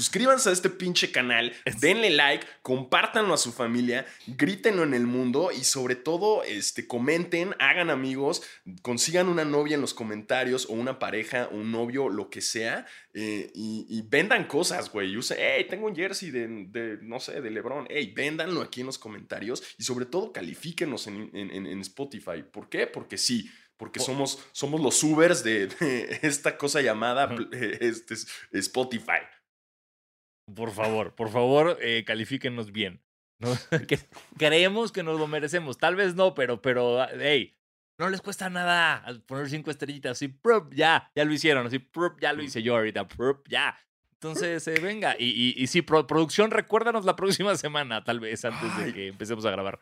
[0.00, 5.50] suscríbanse a este pinche canal, denle like, compártanlo a su familia, grítenlo en el mundo
[5.52, 8.42] y sobre todo, este, comenten, hagan amigos,
[8.80, 13.50] consigan una novia en los comentarios o una pareja, un novio, lo que sea, eh,
[13.54, 15.14] y, vendan cosas, güey.
[15.14, 17.86] Use, hey, tengo un jersey de, no sé, de LeBron.
[17.90, 22.42] Hey, véndanlo aquí en los comentarios y sobre todo califíquenos en, en Spotify.
[22.50, 22.86] ¿Por qué?
[22.86, 25.70] Porque sí porque somos, somos los Ubers de,
[26.20, 27.34] esta cosa llamada
[27.80, 28.14] este,
[28.52, 29.22] Spotify.
[30.54, 33.02] Por favor, por favor, eh, califíquenos bien.
[34.38, 35.78] creemos que nos lo merecemos.
[35.78, 37.56] Tal vez no, pero, pero, hey,
[37.98, 40.12] no les cuesta nada poner cinco estrellitas.
[40.12, 40.34] Así,
[40.72, 41.66] ya, ya lo hicieron.
[41.66, 41.86] Así,
[42.20, 43.06] ya lo hice yo ahorita.
[43.48, 43.78] ya.
[44.14, 45.16] Entonces, eh, venga.
[45.18, 49.50] Y, y, sí, producción, recuérdanos la próxima semana, tal vez, antes de que empecemos a
[49.50, 49.80] grabar.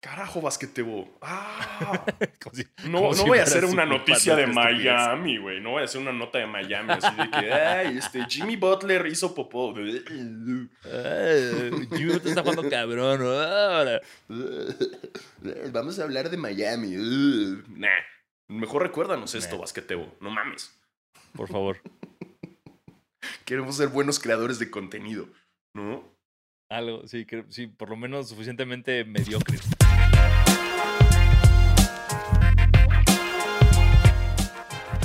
[0.00, 1.18] Carajo, basquetebo.
[1.20, 2.06] Ah.
[2.84, 5.60] no, no voy a hacer una noticia de Miami, güey.
[5.60, 9.06] No voy a hacer una nota de Miami así de que, ay, este, Jimmy Butler
[9.06, 9.74] hizo popó.
[9.74, 13.20] Jimmy Butler está jugando cabrón.
[15.70, 16.96] Vamos a hablar de Miami.
[17.68, 17.88] Nah.
[18.48, 20.16] Mejor recuérdanos esto, basquetebo.
[20.20, 20.74] No mames.
[21.34, 21.76] Por favor.
[23.44, 25.28] Queremos ser buenos creadores de contenido,
[25.74, 26.02] ¿no?
[26.70, 29.58] Algo, sí, sí, por lo menos suficientemente mediocre.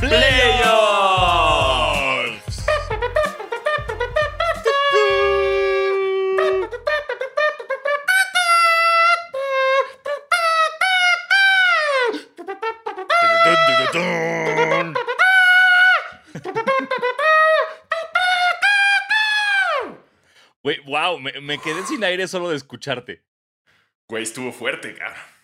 [0.08, 1.66] Playoffs.
[20.62, 23.24] Güey, wow, me, me, quedé sin aire solo de escucharte.
[24.08, 25.35] Güey, estuvo fuerte, cara.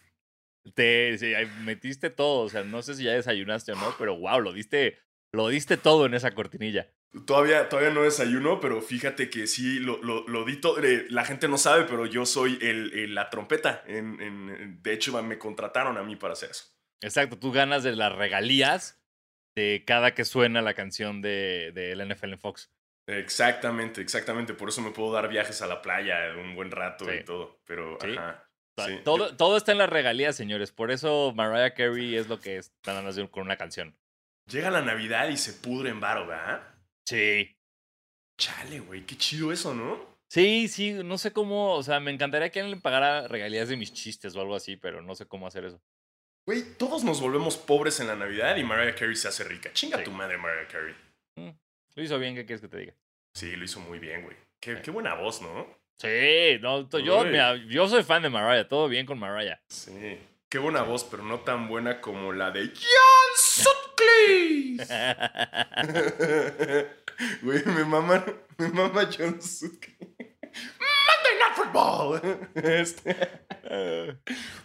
[0.76, 1.18] Te
[1.64, 5.00] metiste todo, o sea, no sé si ya desayunaste o no, pero wow, lo diste,
[5.32, 6.88] lo diste todo en esa cortinilla.
[7.26, 10.82] Todavía, todavía no desayuno, pero fíjate que sí, lo, lo, di todo.
[10.82, 13.84] Eh, la gente no sabe, pero yo soy el, la trompeta.
[13.86, 16.66] En, de hecho, me contrataron a mí para hacer eso.
[17.02, 19.04] Exacto, tú ganas de las regalías
[19.56, 22.72] de cada que suena la canción de, de NFL en Fox.
[23.08, 24.54] Exactamente, exactamente.
[24.54, 27.60] Por eso me puedo dar viajes a la playa un buen rato y todo.
[27.66, 28.48] Pero, ajá.
[29.04, 30.72] Todo, todo está en las regalías, señores.
[30.72, 33.96] Por eso Mariah Carey es lo que están haciendo con una canción.
[34.50, 36.64] Llega la Navidad y se pudre en varo, ¿verdad?
[37.06, 37.56] Sí.
[38.38, 40.12] Chale, güey, qué chido eso, ¿no?
[40.30, 43.78] Sí, sí, no sé cómo, o sea, me encantaría que alguien le pagara regalías de
[43.78, 45.82] mis chistes o algo así, pero no sé cómo hacer eso.
[46.48, 49.72] Güey, todos nos volvemos pobres en la Navidad y Mariah Carey se hace rica.
[49.74, 50.96] Chinga tu madre, Mariah Carey.
[51.36, 51.52] Mm,
[51.96, 52.96] lo hizo bien, ¿qué quieres que te diga?
[53.36, 54.36] Sí, lo hizo muy bien, güey.
[54.60, 55.68] Qué, qué buena voz, ¿no?
[56.02, 57.24] Sí, no, yo,
[57.68, 59.62] yo soy fan de Mariah, todo bien con Mariah.
[59.68, 60.18] Sí,
[60.50, 64.88] qué buena voz, pero no tan buena como la de John Sutcliffe.
[67.44, 68.26] Güey, me mama,
[68.58, 70.34] me mama John Sutcliffe.
[70.80, 72.20] Monday Night Football.
[72.56, 73.16] Este.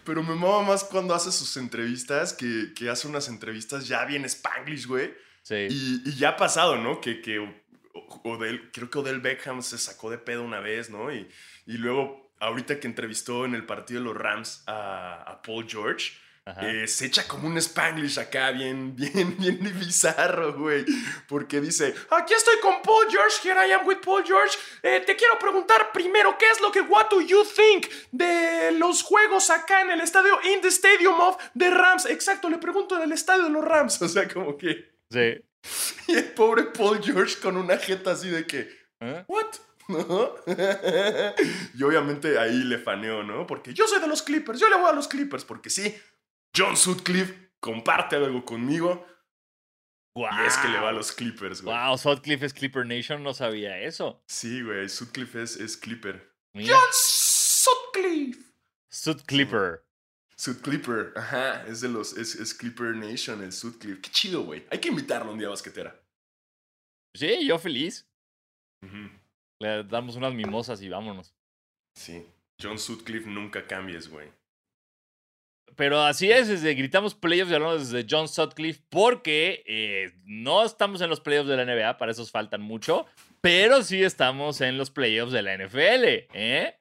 [0.03, 4.25] Pero me mama más cuando hace sus entrevistas, que, que hace unas entrevistas ya bien
[4.25, 5.13] spanglish, güey.
[5.43, 5.67] Sí.
[5.69, 6.99] Y, y, ya ha pasado, ¿no?
[6.99, 7.66] Que, que
[8.23, 11.11] Odell, creo que Odell Beckham se sacó de pedo una vez, ¿no?
[11.11, 11.27] Y,
[11.65, 16.11] y luego, ahorita que entrevistó en el partido de los Rams a, Paul George,
[16.61, 20.85] eh, se echa como un spanglish acá, bien, bien, bien bizarro, güey.
[21.27, 24.57] Porque dice, aquí estoy con Paul George, here I am with Paul George.
[24.81, 29.03] Eh, te quiero preguntar primero, ¿qué es lo que, what do you think de los
[29.03, 32.05] juegos acá en el estadio, in the stadium of the Rams?
[32.05, 34.01] Exacto, le pregunto en el estadio de los Rams.
[34.07, 34.89] O sea, como que...
[35.09, 35.35] Sí.
[36.07, 38.69] Y el pobre Paul George con una jeta así de que,
[39.01, 39.25] ¿Eh?
[39.27, 39.45] ¿what?
[41.73, 43.47] y obviamente ahí le faneó, ¿no?
[43.47, 45.95] Porque yo soy de los Clippers, yo le voy a los Clippers, porque sí,
[46.55, 49.05] John Sutcliffe comparte algo conmigo.
[50.15, 51.77] Y es que le va a los Clippers, güey.
[51.77, 54.23] Wow, Sutcliffe es Clipper Nation, no sabía eso.
[54.27, 56.33] Sí, güey, Sutcliffe es, es Clipper.
[56.55, 56.79] John
[58.89, 59.83] Sutcliffe.
[60.61, 64.01] Clipper, ajá, es de los, es, Clipper Nation, el Sudcliffe.
[64.01, 64.65] Qué chido, güey.
[64.69, 65.99] Hay que invitarlo un día a basquetera.
[67.15, 68.07] Sí, yo feliz.
[69.59, 71.33] Le damos unas mimosas y vámonos.
[71.95, 72.23] Sí,
[72.61, 74.29] John Sutcliffe nunca cambies, güey.
[75.75, 81.01] Pero así es, desde, gritamos playoffs y hablamos desde John Sutcliffe porque eh, no estamos
[81.01, 83.05] en los playoffs de la NBA, para esos faltan mucho,
[83.41, 86.76] pero sí estamos en los playoffs de la NFL, ¿eh?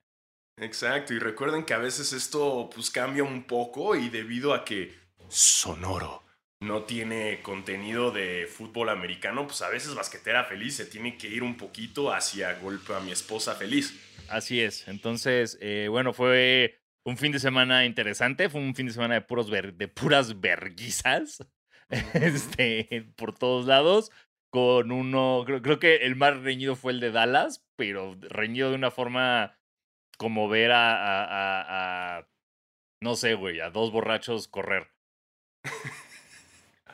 [0.58, 4.94] Exacto, y recuerden que a veces esto pues cambia un poco y debido a que
[5.28, 6.22] Sonoro
[6.60, 11.42] no tiene contenido de fútbol americano, pues a veces basquetera feliz se tiene que ir
[11.42, 14.00] un poquito hacia golpe a mi esposa feliz.
[14.28, 18.92] Así es, entonces, eh, bueno, fue un fin de semana interesante, fue un fin de
[18.94, 21.46] semana de, puros de puras verguizas
[22.14, 24.10] este, por todos lados
[24.50, 28.90] con uno, creo que el más reñido fue el de Dallas, pero reñido de una
[28.90, 29.55] forma
[30.16, 32.28] como ver a, a, a- a-
[33.00, 34.88] no sé, güey, a dos borrachos correr.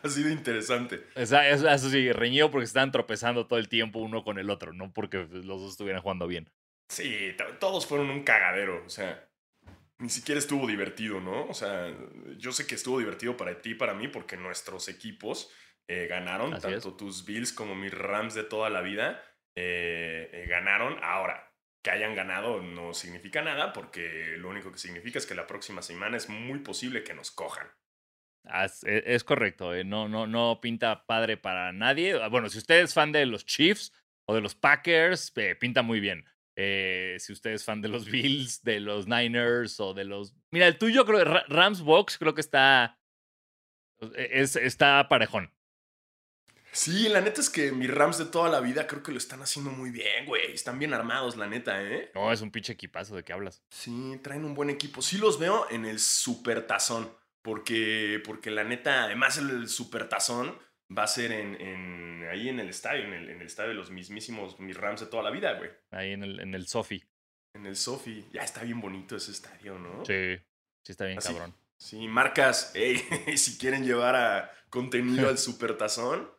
[0.04, 1.06] Ha sido interesante.
[1.14, 4.72] Esa- Eso, eso sí, reñido porque estaban tropezando todo el tiempo uno con el otro,
[4.72, 6.50] no porque los dos estuvieran jugando bien.
[6.88, 8.84] Sí, to- todos fueron un cagadero.
[8.84, 9.28] O sea,
[9.98, 11.44] ni siquiera estuvo divertido, ¿no?
[11.46, 11.94] O sea,
[12.36, 15.52] yo sé que estuvo divertido para ti y para mí porque nuestros equipos
[15.86, 19.22] eh, ganaron, Así tanto tus Bills como mis Rams de toda la vida
[19.54, 20.98] eh, eh, ganaron.
[21.04, 21.51] Ahora,
[21.82, 25.82] que hayan ganado no significa nada porque lo único que significa es que la próxima
[25.82, 27.66] semana es muy posible que nos cojan.
[28.44, 32.20] Ah, Es, es- correcto, eh, no, no, no pinta padre para nadie.
[32.20, 33.92] Ah, Bueno, si usted es fan de los Chiefs
[34.28, 36.24] o de los Packers, eh, pinta muy bien.
[36.56, 40.34] Eh, si usted es fan de los Bills, de los Niners o de los...
[40.50, 42.98] Mira, el tuyo creo que Ra- Rams Box creo que está...
[44.00, 45.52] e, Es, está parejón.
[46.72, 49.42] Sí, la neta es que mis Rams de toda la vida creo que lo están
[49.42, 50.52] haciendo muy bien, güey.
[50.52, 52.10] Están bien armados, la neta, ¿eh?
[52.14, 53.62] No, es un pinche equipazo de qué hablas.
[53.70, 55.02] Sí, traen un buen equipo.
[55.02, 57.14] Sí los veo en el supertazón.
[57.42, 60.56] Porque, porque la neta, además el supertazón
[60.96, 63.74] va a ser en, en- ahí en el estadio, en el, en el estadio de
[63.74, 65.70] los mismísimos mis Rams de toda la vida, güey.
[65.90, 67.02] Ahí en el, en el Sofi.
[67.54, 68.24] En el Sofi.
[68.32, 70.04] Ya está bien bonito ese estadio, ¿no?
[70.04, 70.36] Sí,
[70.84, 71.54] sí está bien Así- cabrón.
[71.76, 72.96] Sí, marcas, ey,
[73.36, 76.30] si quieren llevar a contenido al supertazón,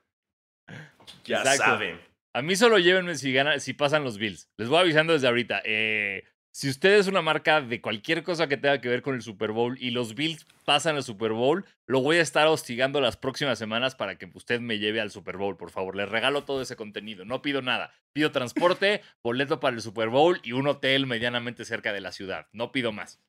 [1.25, 1.63] ya Exacto.
[1.63, 1.99] saben.
[2.35, 4.49] A mí solo llévenme si, pasan los Bills.
[4.57, 5.61] Les voy avisando desde ahorita.
[5.65, 6.23] Eh,
[6.55, 9.51] si usted es una marca de cualquier cosa que tenga que ver con el Super
[9.51, 13.57] Bowl y los Bills pasan al Super Bowl, lo voy a estar hostigando las próximas
[13.57, 15.95] semanas para que usted me lleve al Super Bowl, por favor.
[15.95, 17.25] Les regalo todo ese contenido.
[17.25, 17.91] No pido nada.
[18.13, 22.47] Pido transporte, boleto para el Super Bowl y un hotel medianamente cerca de la ciudad.
[22.51, 23.19] No pido más.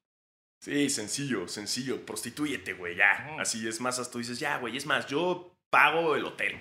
[0.61, 2.05] Sí, sencillo, sencillo.
[2.05, 3.37] Prostitúyete, güey, ya.
[3.39, 6.57] Así es más, hasta tú dices, ya, güey, es más, yo pago el hotel.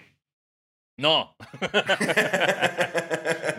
[0.97, 1.35] No.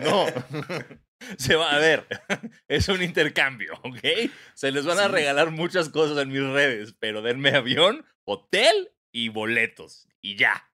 [0.01, 0.25] No.
[1.37, 2.05] Se va a ver.
[2.67, 4.29] Es un intercambio, ¿ok?
[4.53, 5.11] Se les van a Sí.
[5.11, 10.07] regalar muchas cosas en mis redes, pero denme avión, hotel y boletos.
[10.21, 10.69] Y ya.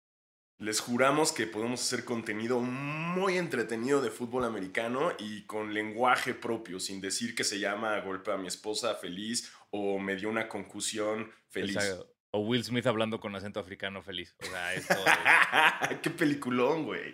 [0.58, 6.80] Les juramos que podemos hacer contenido muy entretenido de fútbol americano y con lenguaje propio,
[6.80, 11.32] sin decir que se llama golpe a mi esposa feliz o me dio una concusión
[11.50, 11.76] feliz.
[11.78, 12.11] Exacto.
[12.34, 14.36] O Will Smith hablando con acento africano feliz.
[14.42, 15.98] O sea, esto es...
[16.02, 17.14] ¡Qué peliculón, güey!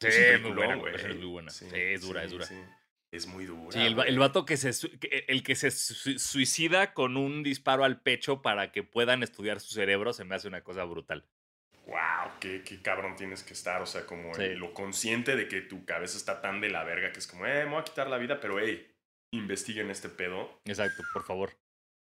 [0.00, 0.94] Sí, Es muy buena, güey.
[0.94, 1.50] es muy buena.
[1.50, 2.46] Sí, es dura, sí, es dura.
[2.46, 2.54] sí.
[3.12, 3.70] Es muy dura.
[3.70, 4.70] Sí, el, el vato que se,
[5.28, 9.72] el que se su- suicida con un disparo al pecho para que puedan estudiar su
[9.72, 11.24] cerebro se me hace una cosa brutal.
[11.86, 13.80] wow, qué, qué cabrón tienes que estar.
[13.82, 17.12] O sea, como el- lo consciente de que tu cabeza está tan de la verga
[17.12, 18.90] que es como, eh, me voy a quitar la vida, pero hey,
[19.32, 20.60] investiguen este pedo.
[20.64, 21.52] Exacto, por favor.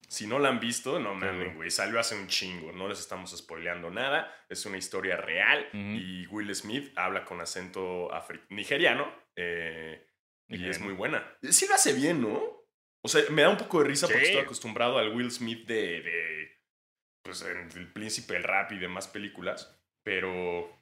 [0.08, 1.70] Si no la han visto, no mames, güey.
[1.70, 2.72] Salió hace un chingo.
[2.72, 4.34] No les estamos spoileando nada.
[4.48, 5.68] Es una historia real.
[5.74, 8.10] Y Will Smith habla con acento
[8.50, 9.14] nigeriano.
[9.36, 10.08] eh,
[10.50, 11.38] y es muy buena.
[11.42, 12.58] Sí lo hace bien, ¿no?
[13.04, 16.02] O sea, me da un poco de risa porque estoy acostumbrado al Will Smith de.
[16.02, 16.62] de,
[17.22, 19.78] pues, El Príncipe del Rap y demás películas.
[20.04, 20.74] Pero.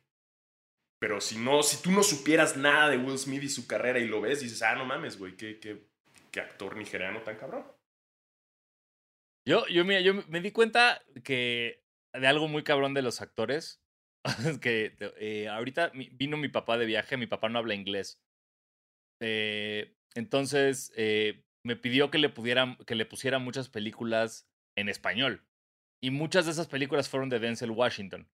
[1.00, 4.08] Pero si no, si tú no supieras nada de Will Smith y su carrera y
[4.08, 5.90] lo ves, dices, ah, no mames, güey, qué, qué,
[6.32, 7.66] qué actor nigeriano tan cabrón.
[9.48, 11.84] Yo, yo, mira, yo me di cuenta que
[12.14, 13.82] de algo muy cabrón de los actores.
[14.46, 18.20] es que eh, ahorita vino mi papá de viaje, mi papá no habla inglés.
[19.22, 25.46] Eh, entonces eh, me pidió que le, pudiera, que le pusiera muchas películas en español.
[26.02, 28.30] Y muchas de esas películas fueron de Denzel Washington.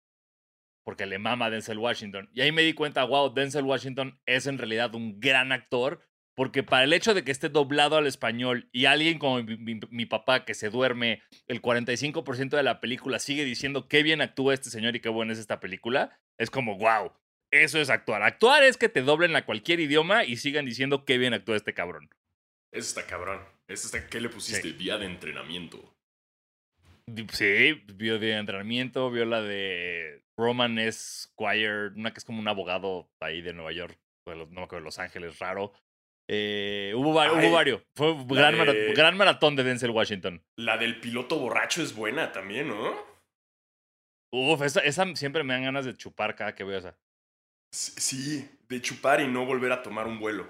[0.85, 2.31] Porque le mama Denzel Washington.
[2.33, 6.08] Y ahí me di cuenta, wow, Denzel Washington es en realidad un gran actor.
[6.39, 9.81] Porque para el hecho de que esté doblado al español y alguien como mi, mi-
[9.91, 14.55] mi papá que se duerme el 45% de la película sigue diciendo qué bien actúa
[14.55, 17.11] este señor y qué buena es esta película, es como, wow,
[17.51, 18.23] eso es actuar.
[18.23, 21.75] Actuar es que te doblen a cualquier idioma y sigan diciendo qué bien actúa este
[21.75, 22.09] cabrón.
[22.73, 23.41] Eso está cabrón.
[23.67, 24.63] Eso está, ¿Qué le pusiste?
[24.63, 24.73] Sí.
[24.75, 25.93] Día de entrenamiento.
[27.33, 33.11] Sí, vio de entrenamiento, vio la de Roman Squire, una que es como un abogado
[33.21, 35.73] ahí de Nueva York, no me acuerdo, de Los Ángeles, raro.
[36.31, 37.83] Eh, hubo, va- Ay, hubo varios.
[37.95, 40.45] Fue un gran, de- mara- gran maratón de Denzel Washington.
[40.57, 43.07] La del piloto borracho es buena también, ¿no?
[44.31, 46.99] Uf, esa, esa siempre me dan ganas de chupar cada que veo esa.
[47.73, 50.47] Sí, de chupar y no volver a tomar un vuelo.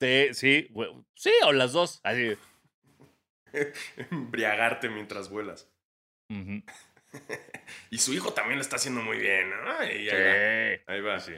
[0.00, 0.68] Sí, sí,
[1.14, 2.00] sí, o las dos.
[2.04, 2.36] Así.
[4.10, 5.68] Embriagarte mientras vuelas.
[7.90, 9.70] Y su hijo también lo está haciendo muy bien, ¿no?
[9.78, 10.92] Ahí Sí, va.
[10.92, 11.18] Ahí va.
[11.18, 11.32] sí,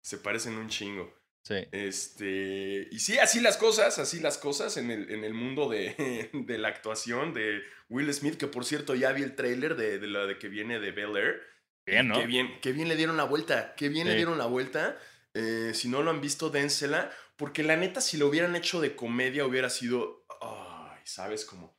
[0.00, 1.12] Se parecen un chingo.
[1.44, 1.68] Sí.
[1.70, 6.30] Este, y sí, así las cosas, así las cosas en el, en el mundo de,
[6.32, 10.06] de la actuación de Will Smith, que por cierto ya vi el tráiler de, de
[10.08, 11.40] la de que viene de Bel Air.
[11.86, 12.18] Bien, ¿no?
[12.18, 14.98] Qué bien, qué bien le dieron la vuelta, qué bien le dieron la vuelta.
[15.34, 17.10] Eh, si no lo han visto, dénsela.
[17.36, 20.24] Porque la neta, si lo hubieran hecho de comedia, hubiera sido.
[20.40, 21.76] Ay, ¿sabes cómo?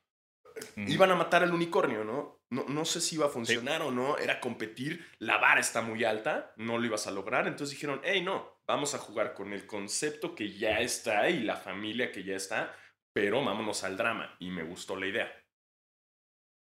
[0.76, 2.44] Iban a matar al unicornio, ¿no?
[2.50, 4.18] No, no sé si iba a funcionar o no.
[4.18, 5.06] Era competir.
[5.18, 6.54] La vara está muy alta.
[6.56, 7.46] No lo ibas a lograr.
[7.46, 8.55] Entonces dijeron, hey, no.
[8.68, 12.74] Vamos a jugar con el concepto que ya está y la familia que ya está.
[13.14, 14.36] Pero vámonos al drama.
[14.40, 15.32] Y me gustó la idea.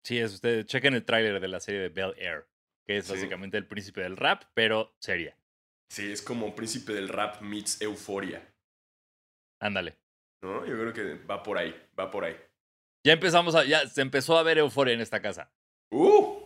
[0.05, 2.47] Sí, es ustedes chequen el tráiler de la serie de Bel Air,
[2.87, 3.13] que es Sí.
[3.13, 5.35] básicamente el príncipe del rap, pero seria.
[5.91, 8.47] Sí, es como Príncipe del Rap meets Euforia.
[9.59, 9.97] Ándale.
[10.43, 10.63] ¿No?
[10.65, 11.75] Yo creo que va por ahí.
[11.99, 12.37] Va por ahí.
[13.05, 15.51] Ya empezamos a, ya se empezó a ver euforia en esta casa.
[15.91, 16.45] ¡Uh!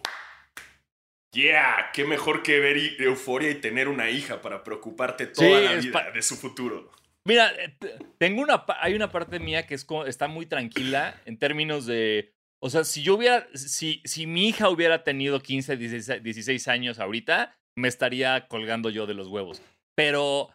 [1.34, 1.90] ¡Yeah!
[1.94, 6.12] ¡Qué mejor que ver euforia y tener una hija para preocuparte toda Sí, la vida
[6.12, 6.92] de su futuro!
[7.26, 7.76] Mira, eh,
[8.18, 12.34] tengo una, hay una parte mía que es como, está muy tranquila en términos de,
[12.62, 17.00] o sea, si yo hubiera, si, si mi hija hubiera tenido 15, 16, 16 años
[17.00, 19.62] ahorita, me estaría colgando yo de los huevos.
[19.96, 20.50] Pero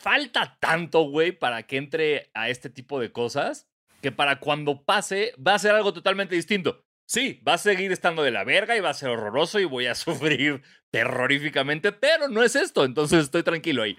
[0.00, 3.68] falta tanto, güey, para que entre a este tipo de cosas,
[4.00, 6.83] que para cuando pase va a ser algo totalmente distinto.
[7.06, 9.86] Sí, va a seguir estando de la verga y va a ser horroroso y voy
[9.86, 13.96] a sufrir terroríficamente, pero no es esto, entonces estoy tranquilo ahí.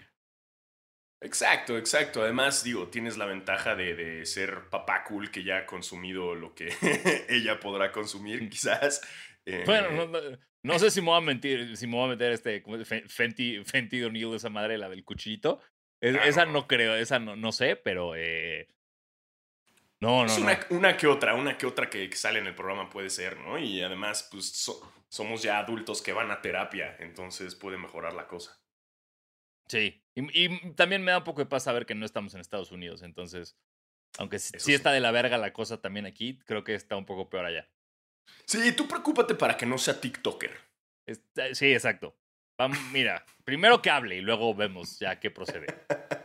[1.22, 2.22] Exacto, exacto.
[2.22, 6.54] Además, digo, tienes la ventaja de, de ser papá cool que ya ha consumido lo
[6.54, 6.70] que
[7.30, 9.02] ella podrá consumir, quizás.
[9.46, 12.10] Eh, Bueno, no, no- no sé si me voy a mentir, si me voy a
[12.10, 12.64] meter este
[13.08, 15.62] Fenty, Fenty O'Neill, esa madre, la del cuchillito.
[16.02, 16.54] Es- esa no.
[16.54, 18.68] no creo, esa no, no sé, pero eh,
[20.02, 20.78] no, no, es no.
[20.78, 23.58] una, que otra, una que otra que, que sale en el programa puede ser, ¿no?
[23.58, 28.28] Y además, pues so- somos ya adultos que van a terapia, entonces puede mejorar la
[28.28, 28.60] cosa.
[29.68, 30.04] Sí.
[30.16, 32.72] Y, y también me da un poco de paz saber que no estamos en Estados
[32.72, 33.58] Unidos, entonces,
[34.18, 34.76] aunque sí, Eso sí sí.
[34.76, 37.68] está de la verga la cosa también aquí, creo que está un poco peor allá.
[38.46, 40.56] Sí, tú preocúpate para que no sea TikToker.
[41.08, 42.16] Está- sí, exacto.
[42.58, 45.68] Vamos, mira, primero que hable y luego vemos ya qué procede.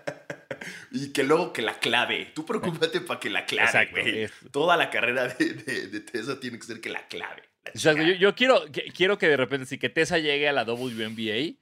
[0.92, 2.32] Y que luego que la clave.
[2.34, 4.00] Tú preocúpate para que la clave, Exacto.
[4.00, 4.28] güey.
[4.50, 7.42] Toda la carrera de, de, de Tessa tiene que ser que la clave.
[7.64, 8.12] la Exacto, chica.
[8.14, 11.56] yo, yo quiero, que- quiero que de repente, si que Tessa llegue a la WNBA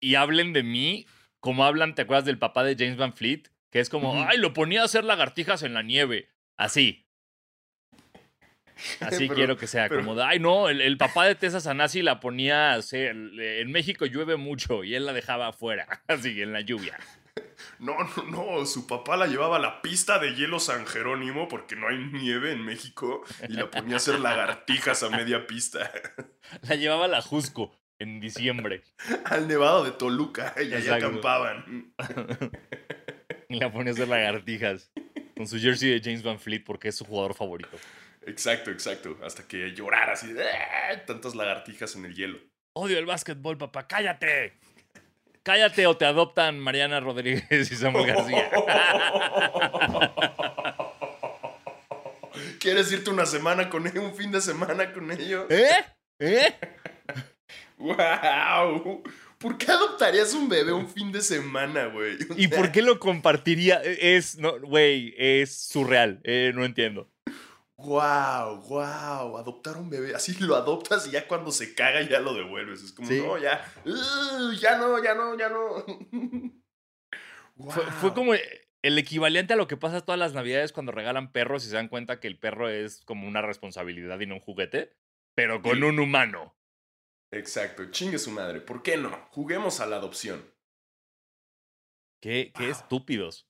[0.00, 1.06] y hablen de mí
[1.40, 3.44] como hablan, ¿te acuerdas del papá de James Van Fleet?
[3.70, 6.28] Que es como, ay, lo ponía a hacer lagartijas en la nieve.
[6.56, 7.06] Así.
[9.00, 12.02] Así Pero- quiero que sea, pero- como ay, no, el, el papá de Tessa Sanasi
[12.02, 16.52] la ponía a hacer, en México llueve mucho y él la dejaba afuera, así, en
[16.52, 16.98] la lluvia.
[17.78, 18.22] No, no,
[18.58, 18.66] no.
[18.66, 22.52] Su papá la llevaba a la pista de hielo San Jerónimo porque no hay nieve
[22.52, 25.90] en México y la ponía a hacer lagartijas a media pista.
[26.68, 28.82] La llevaba a la Jusco en diciembre
[29.24, 31.94] Al nevado de Toluca y allá acampaban.
[33.48, 34.92] y la ponía a hacer lagartijas
[35.36, 37.76] con su jersey de James Van Fleet porque es su jugador favorito.
[38.26, 39.18] Exacto, exacto.
[39.24, 40.32] Hasta que llorara así.
[40.32, 42.38] de, "Ah", Tantas lagartijas en el hielo.
[42.74, 43.86] Odio el básquetbol, papá.
[43.86, 44.54] ¡Cállate!
[45.44, 48.50] Cállate o te adoptan Mariana Rodríguez y Samuel García.
[52.58, 54.04] ¿Quieres irte una semana con ellos?
[54.04, 55.44] ¿Un fin de semana con ellos?
[55.50, 55.84] ¿Eh?
[56.18, 56.54] ¿Eh?
[57.76, 59.02] ¡Wow!
[59.36, 62.16] ¿Por qué adoptarías un bebé un fin de semana, güey?
[62.38, 63.82] ¿Y sea, por qué lo compartiría?
[63.82, 66.22] Es, no, güey, es surreal.
[66.24, 67.10] Eh, no entiendo.
[67.84, 68.62] ¡Wow!
[68.68, 69.36] ¡Wow!
[69.38, 70.14] Adoptar un bebé.
[70.14, 72.82] Así lo adoptas y ya cuando se caga ya lo devuelves.
[72.82, 73.20] Es como, Sí.
[73.20, 73.64] no, ya.
[73.84, 75.84] "Ugh, ya no, ya no, ya no.
[78.00, 81.68] Fue, como el equivalente a lo que pasa todas las navidades cuando regalan perros y
[81.68, 84.96] se dan cuenta que el perro es como una responsabilidad y no un juguete,
[85.36, 85.82] pero con Sí.
[85.82, 86.56] un humano.
[87.32, 87.90] Exacto.
[87.90, 88.60] Chingue su madre.
[88.60, 89.10] ¿Por qué no?
[89.30, 90.44] Juguemos a la adopción.
[92.20, 93.46] Qué, qué estúpidos.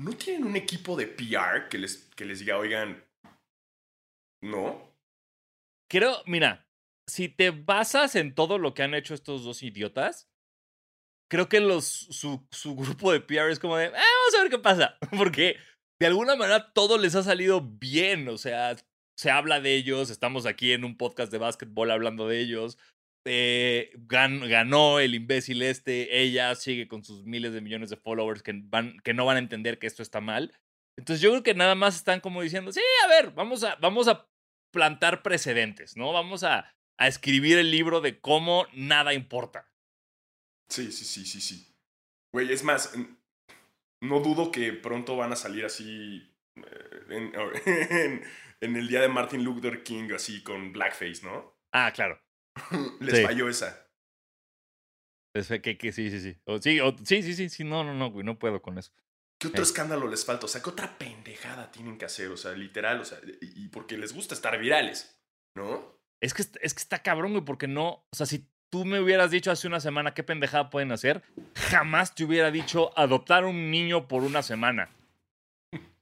[0.00, 3.04] ¿No tienen un equipo de PR que les, que les diga, oigan,
[4.42, 4.94] no?
[5.90, 6.66] Creo, mira,
[7.06, 10.30] si te basas en todo lo que han hecho estos dos idiotas,
[11.30, 14.50] creo que los, su, su grupo de PR es como de, "Ah, vamos a ver
[14.50, 14.96] qué pasa.
[15.18, 15.56] Porque
[16.00, 18.26] de alguna manera todo les ha salido bien.
[18.28, 18.76] O sea,
[19.18, 22.78] se habla de ellos, estamos aquí en un podcast de básquetbol hablando de ellos.
[23.24, 28.42] Eh, gan- ganó el imbécil este, ella sigue con sus miles de millones de followers
[28.42, 30.52] que, van, que no van a entender que esto está mal.
[30.98, 34.08] Entonces yo creo que nada más están como diciendo, sí, a ver, vamos a, vamos
[34.08, 34.28] a
[34.72, 36.12] plantar precedentes, ¿no?
[36.12, 39.70] Vamos a, a escribir el libro de cómo nada importa.
[40.68, 41.66] Sí, sí, sí, sí, sí.
[42.32, 42.92] Güey, es más,
[44.02, 47.32] no dudo que pronto van a salir así eh, en,
[47.66, 48.22] en-
[48.62, 51.56] en el día de Martin Luther King, así con blackface, ¿no?
[51.72, 52.20] Ah, claro.
[53.00, 53.24] Les Sí.
[53.24, 53.86] falló esa.
[55.34, 56.36] Es que, que sí, sí, sí.
[56.46, 58.92] O, sí, o- sí, sí, sí, sí, no, no, no, güey, no puedo con eso.
[59.40, 59.64] ¿Qué otro Eh.
[59.64, 60.46] escándalo les falta?
[60.46, 62.28] O sea, ¿qué otra pendejada tienen que hacer?
[62.30, 65.18] O sea, literal, o sea, y y porque les gusta estar virales,
[65.56, 65.98] ¿no?
[66.22, 68.04] Es que, es que está cabrón, güey, porque no.
[68.10, 71.22] O sea, si tú me hubieras dicho hace una semana qué pendejada pueden hacer,
[71.54, 74.90] jamás te hubiera dicho adoptar un niño por una semana.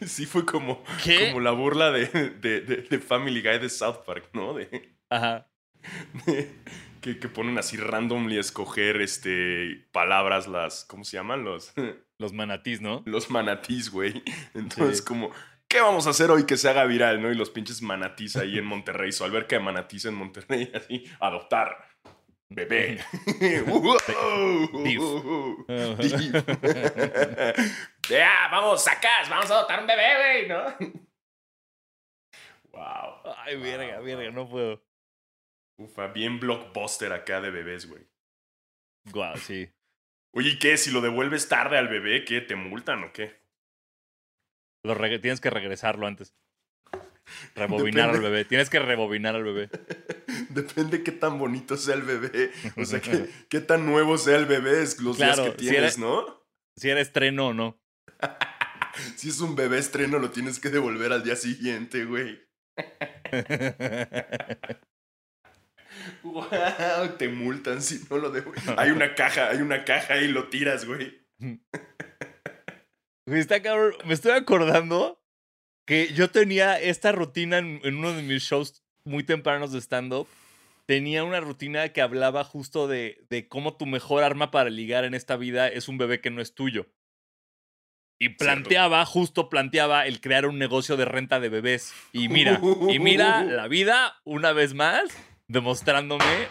[0.00, 1.28] Sí, fue como, ¿Qué?
[1.28, 4.54] como la burla de, de, de- de Family Guy de South Park, ¿no?
[4.54, 5.49] De, Ajá.
[7.00, 10.84] que, que ponen así randomly a escoger este, palabras, las.
[10.84, 11.44] ¿Cómo se llaman?
[11.44, 11.72] Los,
[12.18, 13.02] Los manatís, ¿no?
[13.06, 14.22] los manatís, güey.
[14.54, 15.04] Entonces, Sí.
[15.04, 15.30] como,
[15.68, 17.30] ¿qué vamos a hacer hoy que se haga viral, no?
[17.30, 21.88] Y los pinches manatís ahí en Monterrey, su alberca de manatís en Monterrey, así, adoptar.
[22.52, 22.98] Bebé.
[28.08, 30.64] Ya, vamos, sacas, vamos a adoptar un bebé, güey, ¿no?
[32.72, 33.34] Wow.
[33.38, 34.82] Ay, verga, verga, no puedo.
[35.80, 38.06] Ufa, bien blockbuster acá de bebés, güey.
[39.10, 39.72] Guau, sí.
[40.32, 40.76] Oye, ¿y qué?
[40.76, 42.42] Si lo devuelves tarde al bebé, ¿qué?
[42.42, 43.40] ¿Te multan o qué?
[44.84, 46.34] Lo tienes que regresarlo antes.
[47.54, 48.44] Rebobinar al bebé.
[48.44, 49.70] Tienes que rebobinar al bebé.
[50.50, 52.50] Depende qué tan bonito sea el bebé.
[52.76, 55.70] O sea, qué, qué tan nuevo sea el bebé es los Claro, días que si
[55.70, 56.44] tienes, ¿no?
[56.76, 57.80] Si era estreno o no.
[59.16, 62.38] Si es un bebé estreno, lo tienes que devolver al día siguiente, güey.
[66.22, 68.64] Wow, te multan si no lo devuelves.
[68.76, 71.20] Hay una caja, hay una caja y lo tiras, güey.
[73.26, 73.94] Güey, está cabrón.
[74.06, 75.22] Me estoy acordando
[75.86, 80.26] que yo tenía esta rutina en, en uno de mis shows muy tempranos de stand-up.
[80.86, 85.14] Tenía una rutina que hablaba justo de, de cómo tu mejor arma para ligar en
[85.14, 86.88] esta vida es un bebé que no es tuyo.
[88.22, 91.94] Y planteaba, justo planteaba el crear un negocio de renta de bebés.
[92.12, 95.10] Y mira, y mira la vida, una vez más,
[95.50, 96.48] demostrándome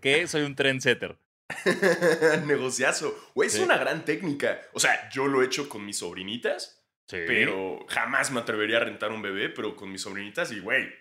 [0.00, 1.16] que soy un trendsetter.
[2.46, 3.14] Negociazo.
[3.34, 3.62] Güey, es Sí.
[3.62, 4.60] una gran técnica.
[4.72, 7.18] O sea, yo lo he hecho con mis sobrinitas, Sí.
[7.26, 10.92] pero jamás me atrevería a rentar un bebé, pero con mis sobrinitas y, güey,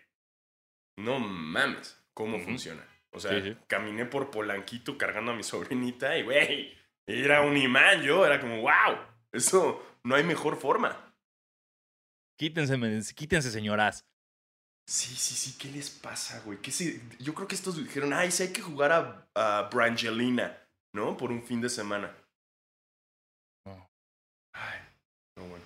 [0.97, 2.87] no mames cómo funciona.
[3.11, 8.01] O sea, Sí, caminé por Polanquito cargando a mi sobrinita y, güey, era un imán
[8.03, 8.97] yo, era como, wow,
[9.31, 11.15] eso no hay mejor forma.
[12.37, 12.77] Quítense,
[13.15, 14.05] quítense, señoras.
[14.87, 16.59] Sí, sí, sí, ¿qué les pasa, güey?
[16.59, 20.57] ¿Qué se- Yo creo que estos dijeron, ay, sí hay que jugar a, a Brangelina,
[20.93, 21.15] ¿no?
[21.15, 22.13] Por un fin de semana.
[23.65, 23.89] No.
[24.53, 24.79] Ay,
[25.37, 25.65] no, bueno.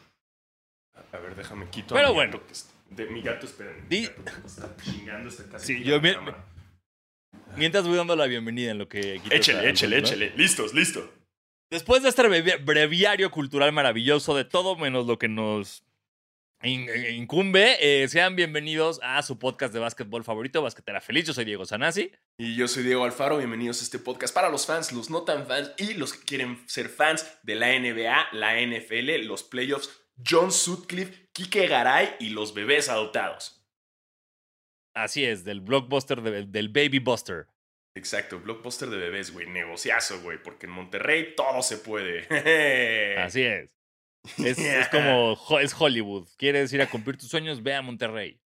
[0.95, 2.33] A, a ver, déjame quito Pero a mi bueno.
[2.33, 3.85] gato que es- de, mi gato, esperen.
[3.89, 5.99] mi está chingando, está casi Sí, yo.
[7.57, 9.15] Mientras voy dando la bienvenida en lo que...
[9.15, 10.07] Échele, esta- échele, ¿no?
[10.07, 10.29] échele.
[10.37, 11.11] Listos, listo.
[11.69, 15.83] Después de este brevi- breviario cultural maravilloso de todo menos lo que nos
[16.63, 21.25] incumbe, eh, sean bienvenidos a su podcast de básquetbol favorito, Basquetera Feliz.
[21.25, 22.11] Yo soy Diego Sanasi.
[22.37, 25.45] Y yo soy Diego Alfaro, bienvenidos a este podcast para los fans, los no tan
[25.45, 29.89] fans y los que quieren ser fans de la NBA, la NFL, los playoffs,
[30.27, 33.63] John Sutcliffe, Kike Garay y los bebés adoptados.
[34.95, 37.45] Así es, del blockbuster, de- del Baby Buster.
[37.95, 42.27] Exacto, blockbuster de bebés, güey, negociazo, güey, porque en Monterrey todo se puede.
[43.19, 43.76] Así es.
[44.37, 46.27] Es, es como es Hollywood.
[46.37, 47.63] ¿Quieres ir a cumplir tus sueños?
[47.63, 48.39] Ve a Monterrey.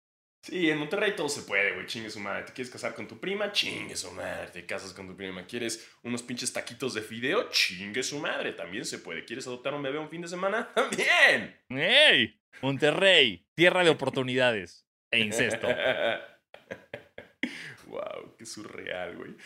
[0.43, 2.45] Sí, en Monterrey todo se puede, güey, chingue su madre.
[2.45, 3.53] ¿Te quieres casar con tu prima?
[3.53, 4.51] Chingue su madre.
[4.51, 5.45] ¿Te casas con tu prima?
[5.45, 7.51] ¿Quieres unos pinches taquitos de fideo?
[7.51, 9.27] Chingue su madre, también se puede.
[9.27, 10.71] ¿Quieres adoptar un bebé un fin de semana?
[10.75, 11.61] ¡También!
[11.69, 12.41] ¡Ey!
[12.63, 15.69] Monterrey, tierra de oportunidades e incesto.
[17.89, 19.37] wow, qué surreal, güey.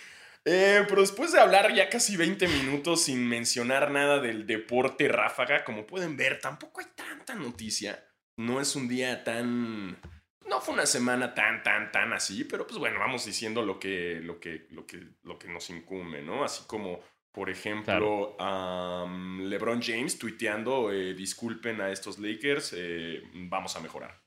[0.47, 5.65] Eh, pero después de hablar ya casi 20 minutos sin mencionar nada del deporte ráfaga,
[5.65, 8.05] como pueden ver, tampoco hay tanta noticia.
[8.37, 9.99] No es un día tan.
[10.47, 14.21] No fue una semana tan, tan, tan así, pero pues bueno, vamos diciendo lo que,
[14.23, 16.45] lo que, lo que, lo que nos incumbe, ¿no?
[16.45, 17.01] Así como,
[17.33, 24.23] por ejemplo, am, LeBron James tuiteando, eh, disculpen a estos Lakers, eh, vamos a mejorar.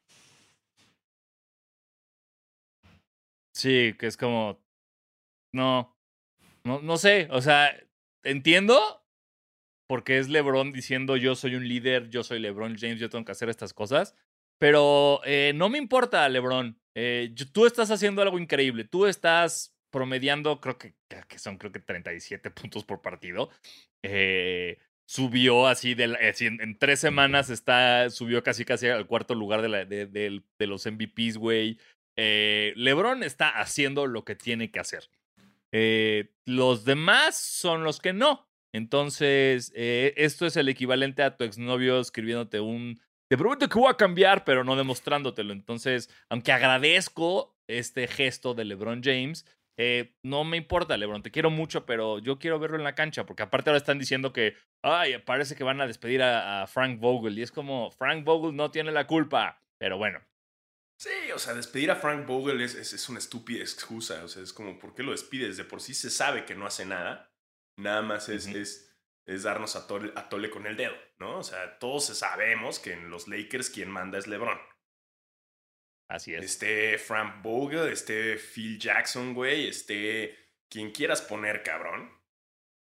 [3.54, 4.60] Sí, que es como.
[5.54, 5.97] No.
[6.68, 7.28] No, no sé.
[7.32, 7.76] O sea,
[8.24, 9.04] entiendo.
[9.90, 13.32] Porque es LeBron diciendo yo soy un líder, yo soy LeBron James, yo tengo que
[13.32, 14.16] hacer estas cosas.
[14.60, 16.78] Pero eh, no me importa, LeBron.
[16.94, 18.84] Eh, tú estás haciendo algo increíble.
[18.84, 20.94] Tú estás promediando, creo que,
[21.30, 23.50] que son creo que 37 puntos por partido.
[24.04, 24.78] Eh,
[25.08, 29.36] subió así, de, la- así en, en tres semanas está, subió casi casi al cuarto
[29.36, 31.80] lugar de, la- de, los MVPs, güey.
[32.18, 35.10] LeBron está haciendo lo que tiene que hacer.
[35.74, 38.48] Eh, los demás son los que no.
[38.74, 43.00] Entonces, eh, esto es el equivalente a tu exnovio escribiéndote un.
[43.30, 45.54] Te prometo que voy a cambiar, pero no demostrándotelo.
[45.54, 49.46] Entonces, aunque agradezco este gesto de LeBron James,
[49.78, 51.24] eh, no me importa, LeBron.
[51.24, 53.26] Te quiero mucho, pero yo quiero verlo en la cancha.
[53.26, 57.00] Porque aparte ahora están diciendo que, ay, parece que van a despedir a, a Frank
[57.00, 57.38] Vogel.
[57.38, 59.62] Y es como, Frank Vogel no tiene la culpa.
[59.80, 60.20] Pero bueno,
[60.98, 64.24] Sí, o sea, despedir a Frank Vogel es, es, una estúpida excusa.
[64.24, 65.56] O sea, es como, ¿por qué lo despides?
[65.56, 67.32] De por sí se sabe que no hace nada.
[67.78, 68.92] Nada más es, es,
[69.28, 71.38] es, darnos a tole, a tole con el dedo, ¿no?
[71.38, 74.58] O sea, todos sabemos que en los Lakers quien manda es LeBron.
[76.10, 76.44] Así es.
[76.44, 80.36] Este Frank Vogel, este Phil Jackson, güey, este
[80.68, 82.12] quien quieras poner, cabrón.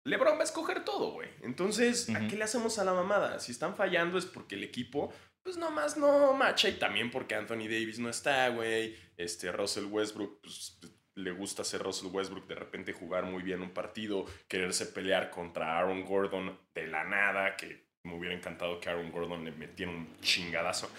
[0.05, 1.29] LeBron va a escoger todo, güey.
[1.41, 3.39] Entonces, ¿a qué le hacemos a la mamada?
[3.39, 5.11] Si están fallando es porque el equipo
[5.45, 8.97] pues nomás no macha y también porque Anthony Davis no está, güey.
[9.15, 10.79] Este Russell Westbrook, pues
[11.13, 15.77] le gusta hacer Russell Westbrook de repente jugar muy bien un partido, quererse pelear contra
[15.77, 20.19] Aaron Gordon de la nada, que me hubiera encantado que Aaron Gordon le metiera un
[20.19, 20.89] chingadazo.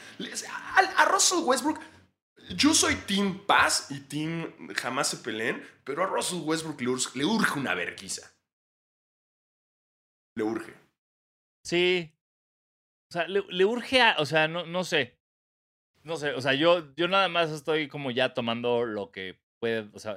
[0.49, 1.81] A, a Russell Westbrook,
[2.55, 7.19] yo soy Team Paz y Team jamás se peleen, pero a Russell Westbrook le, urge,
[7.19, 8.33] le urge una verguiza.
[10.37, 10.73] Le urge.
[11.65, 12.16] Sí,
[13.09, 14.17] o sea, le, urge a.
[14.19, 15.19] O sea, no, no sé.
[16.03, 16.33] No sé.
[16.33, 19.89] O sea, yo, yo nada más estoy como ya tomando lo que puede.
[19.93, 20.17] O sea,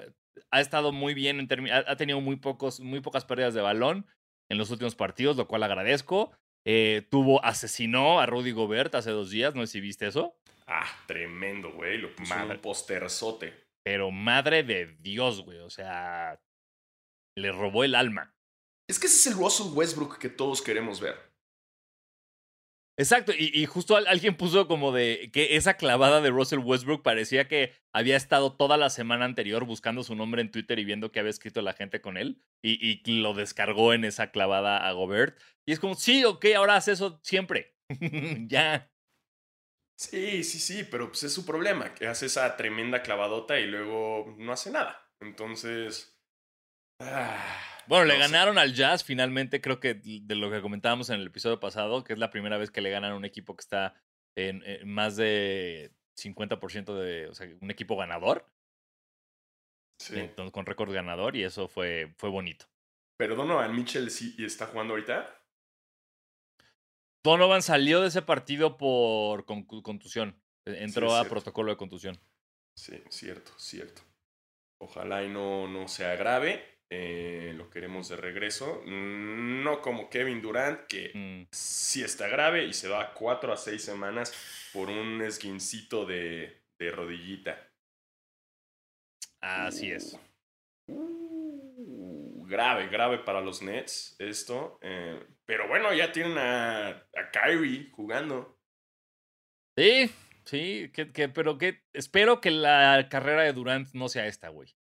[0.52, 1.84] ha estado muy bien en términos.
[1.88, 4.08] Ha, tenido muy, pocos, muy pocas pérdidas de balón
[4.49, 6.32] en los últimos partidos, lo cual agradezco.
[6.65, 10.36] Eh, tuvo, asesinó a Rudy Gobert hace dos días, no sé si viste eso.
[10.67, 11.97] Ah, tremendo, güey.
[11.97, 13.54] Lo puso en un posterzote.
[13.84, 15.60] Pero madre de Dios, güey.
[15.60, 16.39] O sea,
[17.36, 18.36] le robó el alma.
[18.88, 21.29] Es que ese es el Russell Westbrook que todos queremos ver.
[23.00, 27.72] Exacto, y, justo alguien puso como de que esa clavada de Russell Westbrook parecía que
[27.94, 31.30] había estado toda la semana anterior buscando su nombre en Twitter y viendo que había
[31.30, 35.40] escrito la gente con él y, y lo descargó en esa clavada a Gobert.
[35.66, 37.78] Y es como, sí, ok, ahora hace eso siempre.
[38.50, 38.92] ya.
[39.98, 44.36] Sí, sí, sí, pero pues es su problema, que hace esa tremenda clavadota y luego
[44.38, 45.10] no hace nada.
[45.22, 46.19] Entonces...
[47.00, 47.60] Ah.
[47.88, 51.60] Bueno, le ganaron al Jazz finalmente, creo que de lo que comentábamos en el episodio
[51.60, 53.96] pasado, que es la primera vez que le ganan a un equipo que está
[54.36, 58.46] en, más de 50% de, o sea, un equipo ganador.
[60.00, 60.20] Sí.
[60.20, 62.68] Entonces, con récord ganador y eso fue, fue bonito.
[63.18, 65.36] Pero Donovan Mitchell sí está jugando ahorita.
[67.24, 70.42] Donovan salió de ese partido por contusión.
[70.66, 72.20] E, entró a protocolo de contusión.
[72.78, 74.04] Sí, cierto, cierto.
[74.80, 76.79] Ojalá y no, no se agrave.
[76.91, 78.82] Eh, lo queremos de regreso.
[78.86, 81.47] No como Kevin Durant, que mm.
[81.52, 84.34] sí está grave y se va cuatro a seis semanas
[84.73, 87.69] por un esguincito de, de rodillita.
[89.41, 90.19] Así es.
[90.88, 94.80] Uh, grave, grave para los Nets esto.
[94.82, 98.60] Eh, pero bueno, ya tienen a, a Kyrie jugando.
[99.78, 100.12] Sí,
[100.45, 104.75] sí, que, pero que espero que la carrera de Durant no sea esta, güey.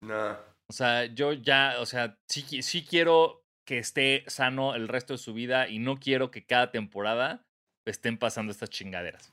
[0.00, 0.38] No.
[0.68, 5.18] O sea, yo ya, o sea, sí, sí quiero que esté sano el resto de
[5.18, 7.46] su vida y no quiero que cada temporada
[7.84, 9.32] estén pasando estas chingaderas.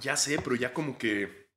[0.00, 1.48] Ya sé, pero ya como que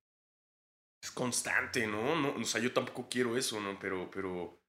[1.02, 2.16] es constante, ¿no?
[2.16, 3.78] no o sea, yo tampoco quiero eso, ¿no?
[3.80, 4.62] Pero, pero,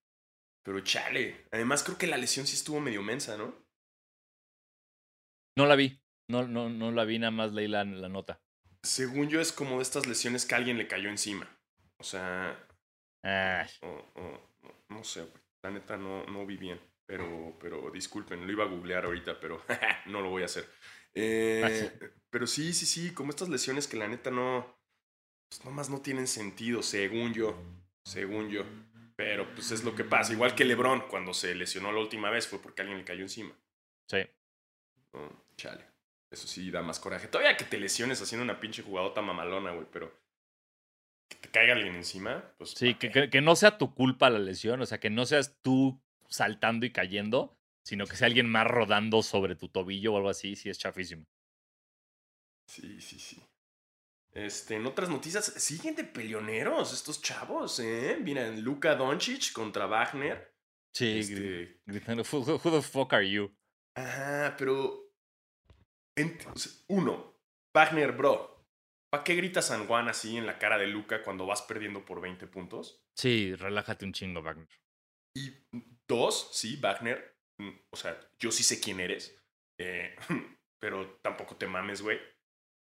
[0.62, 1.46] pero chale.
[1.50, 3.54] Además, creo que la lesión sí estuvo medio mensa, ¿no?
[5.56, 6.00] No la vi.
[6.28, 8.40] No, no, no la vi, nada más leí la, la nota.
[8.82, 11.59] Según yo, es como de estas lesiones que alguien le cayó encima.
[12.00, 12.66] O sea.
[14.88, 15.26] no sé,
[15.62, 16.80] La neta no, no vi bien.
[17.06, 19.62] Pero, pero disculpen, lo iba a googlear ahorita, pero
[20.06, 20.68] no lo voy a hacer.
[21.12, 21.90] Eh,
[22.30, 24.78] pero sí, sí, sí, como estas lesiones que la neta no.
[25.48, 27.60] Pues nomás no tienen sentido, según yo.
[28.04, 28.64] Según yo.
[29.16, 30.32] Pero pues es lo que pasa.
[30.32, 33.54] Igual que LeBron, cuando se lesionó la última vez fue porque alguien le cayó encima.
[34.08, 34.18] Sí.
[35.56, 35.84] chale.
[36.30, 37.26] Eso sí da más coraje.
[37.26, 40.16] Todavía que te lesiones haciendo una pinche jugadota mamalona, güey, pero
[41.30, 42.72] que te caiga alguien encima, pues.
[42.72, 46.02] Sí, que, que, no sea tu culpa la lesión, o sea, que no seas tú
[46.28, 50.56] saltando y cayendo, sino que sea alguien más rodando sobre tu tobillo o algo así,
[50.56, 51.24] sí es chafísimo.
[52.66, 53.42] Sí, sí, sí.
[54.32, 58.18] Este, en otras noticias, siguen de peleoneros estos chavos, ¿eh?
[58.22, 60.54] Miren, Luka Doncic contra Wagner.
[60.94, 61.80] Sí, este...
[61.86, 63.52] gritando, who, the fuck are you?
[63.96, 65.08] Ajá, pero.
[66.88, 67.40] Uno,
[67.74, 68.49] Wagner, bro,
[69.10, 72.20] ¿Para qué gritas San Juan así en la cara de Luca cuando vas perdiendo por
[72.20, 73.02] 20 puntos?
[73.18, 74.68] Sí, relájate un chingo, Wagner.
[75.36, 75.52] Y
[76.08, 77.36] dos, sí, Wagner.
[77.60, 79.36] Mm, o sea, yo sí sé quién eres.
[79.80, 80.14] Eh,
[80.80, 82.20] pero tampoco te mames, güey.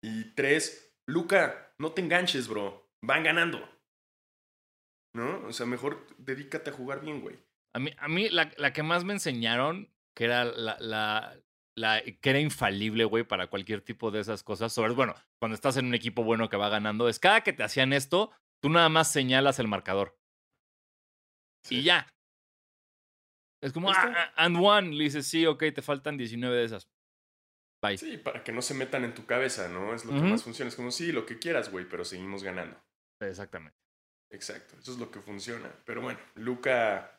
[0.02, 2.90] Y tres, Luca, no te enganches, bro.
[3.02, 3.58] Van ganando.
[5.14, 5.46] ¿No?
[5.46, 7.38] O sea, mejor dedícate a jugar bien, güey.
[7.74, 11.40] A mí, a mí la, la que más me enseñaron, que era la, la,
[11.78, 14.72] la, que era infalible, güey, para cualquier tipo de esas cosas.
[14.72, 17.62] Sobre, bueno, cuando estás en un equipo bueno que va ganando, es cada que te
[17.62, 20.18] hacían esto, tú nada más señalas el marcador.
[21.70, 22.06] Y ya.
[23.62, 24.94] Es como, ah, and one.
[24.94, 26.88] Le dices, sí, ok, te faltan 19 de esas.
[27.82, 27.98] Bye.
[27.98, 29.94] Sí, para que no se metan en tu cabeza, ¿no?
[29.94, 30.68] Es lo que más funciona.
[30.68, 32.80] Es como, sí, lo que quieras, güey, pero seguimos ganando.
[33.20, 33.78] Exactamente.
[34.30, 35.72] Exacto, eso es lo que funciona.
[35.84, 37.18] Pero bueno, Luca,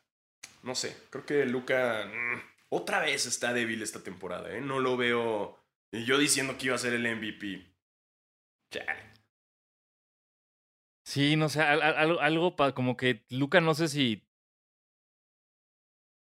[0.63, 4.62] no sé, creo que Luca mm, otra vez está débil esta temporada, ¿eh?
[4.62, 5.58] No lo veo.
[5.92, 7.76] Y yo diciendo que iba a ser el MVP.
[8.72, 9.10] Chale.
[11.06, 14.24] Sí, no sé, al- al- algo, algo pa- como que Luca, no sé si.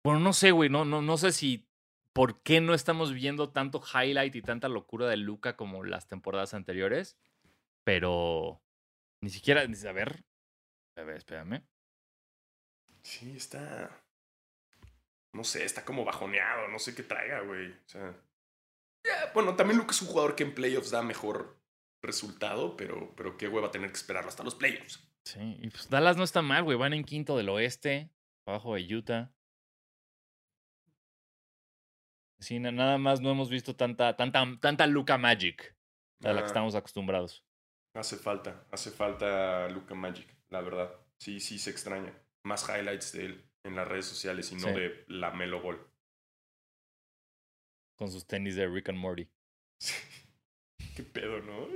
[0.05, 1.69] Bueno, no sé, güey, no, no, no sé si.
[2.13, 6.55] ¿Por qué no estamos viendo tanto highlight y tanta locura de Luca como las temporadas
[6.55, 7.17] anteriores?
[7.85, 8.63] Pero.
[9.23, 9.63] Ni siquiera.
[9.63, 10.25] A ver.
[10.97, 11.63] A ver, espérame.
[13.03, 14.04] Sí, está.
[15.35, 17.71] No sé, está como bajoneado, no sé qué traiga, güey.
[17.73, 18.15] O sea.
[19.05, 21.61] ya, bueno, también Luca es un jugador que en playoffs da mejor
[22.03, 25.07] resultado, pero, pero qué hueva tener que esperarlo hasta los playoffs.
[25.25, 26.79] Sí, y pues Dallas no está mal, güey.
[26.79, 28.11] Van en quinto del oeste,
[28.47, 29.33] abajo de Utah.
[32.41, 35.75] Sí, na- nada más no hemos visto tanta, tanta, tanta Luca Magic
[36.23, 37.45] a la que estamos acostumbrados.
[37.95, 40.95] Hace falta, hace falta Luca Magic, la verdad.
[41.19, 42.13] Sí, sí se extraña.
[42.45, 44.75] Más highlights de él en las redes sociales y no Sí.
[44.75, 45.81] de la Melo Ball.
[47.97, 49.29] Con sus tenis de Rick and Morty.
[50.97, 51.69] Qué pedo, ¿no?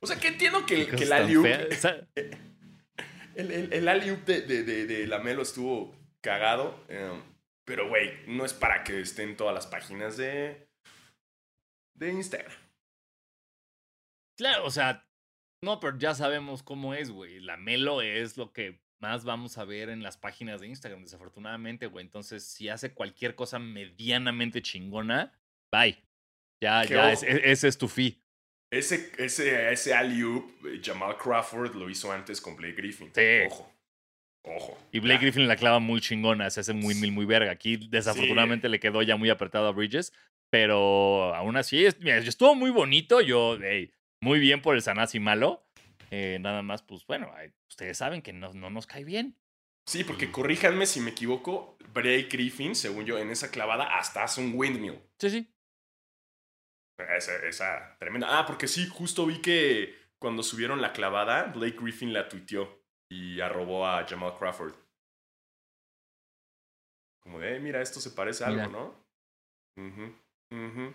[0.00, 1.46] O sea, que entiendo que, que el.
[1.70, 6.84] Esa- el, el, el alley-oop de, de, de, de la Melo estuvo cagado.
[6.88, 7.22] eh,
[7.66, 10.68] pero, güey, no es para que esté en todas las páginas de,
[11.94, 12.52] de Instagram.
[14.36, 15.08] Claro, o sea,
[15.62, 17.40] no, pero ya sabemos cómo es, güey.
[17.40, 21.86] La Melo es lo que más vamos a ver en las páginas de Instagram, desafortunadamente,
[21.86, 22.04] güey.
[22.04, 25.32] Entonces, si hace cualquier cosa medianamente chingona,
[25.72, 25.96] bye.
[26.62, 28.20] Ya, ya, es- e- ese es tu fee.
[28.72, 33.10] Ese, ese, ese alley-oop, eh, Jamal Crawford lo hizo antes con Blake Griffin.
[33.14, 33.46] Sí.
[33.46, 33.70] Ojo.
[34.46, 34.78] Ojo.
[34.92, 35.22] Y Blake Ya.
[35.22, 37.50] Griffin la clava muy chingona, se hace muy, muy, muy verga.
[37.52, 40.12] Aquí desafortunadamente le quedó ya muy apretado a Bridges,
[40.50, 43.20] pero aún así mira, estuvo muy bonito.
[43.20, 45.63] Yo, hey, muy bien por el Sanasi malo.
[46.16, 47.34] Eh, nada más, pues bueno,
[47.68, 49.36] ustedes saben que no, no nos cae bien.
[49.84, 54.40] Sí, porque corríjanme si me equivoco, Blake Griffin, según yo, en esa clavada hasta hace
[54.40, 55.00] un windmill.
[55.18, 55.54] Sí, sí.
[57.16, 58.38] Esa, esa tremenda.
[58.38, 63.40] Ah, porque sí, justo vi que cuando subieron la clavada, Blake Griffin la tuiteó y
[63.40, 64.74] arrobó a Jamal Crawford.
[67.24, 68.68] Como de, "Eh, mira, esto se parece a algo, Mira.
[68.68, 69.04] ¿no?
[69.84, 70.14] Ujú,
[70.52, 70.94] ujú.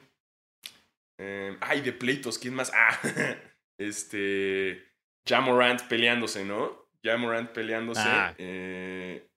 [1.18, 2.72] Em, ay, de pleitos, ¿quién más?
[2.74, 2.98] Ah,
[3.78, 4.89] este.
[5.30, 6.90] Jamorant peleándose, ¿no?
[7.04, 8.02] Jamorant peleándose.
[8.04, 8.34] Ah.
[8.38, 9.30] eh,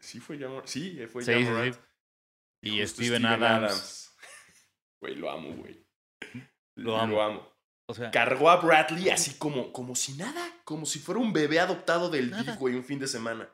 [0.00, 0.66] sí, fue Jamorant.
[0.66, 1.44] Sí, fue Sí, sí, sí.
[1.44, 1.76] Jamorant.
[2.62, 4.00] Y justo Steven Adams.
[5.00, 5.84] Güey, lo amo, güey.
[6.76, 7.20] Lo amo.
[7.20, 7.54] amo.
[7.86, 10.50] O sea, Cargó a Bradley así como, como si nada.
[10.64, 12.34] Como si fuera un bebé adoptado del.
[12.34, 13.46] DIF, güey, un fin de semana.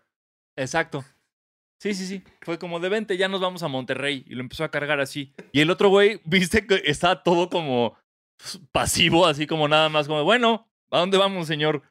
[0.56, 1.04] exacto.
[1.82, 2.22] Sí, sí, sí.
[2.42, 4.22] Fue como de 20, ya nos vamos a Monterrey.
[4.28, 5.34] Y lo empezó a cargar así.
[5.50, 7.96] Y el otro güey, viste que estaba todo como
[8.70, 11.82] pasivo, así como nada más como, bueno, ¿a dónde vamos, señor?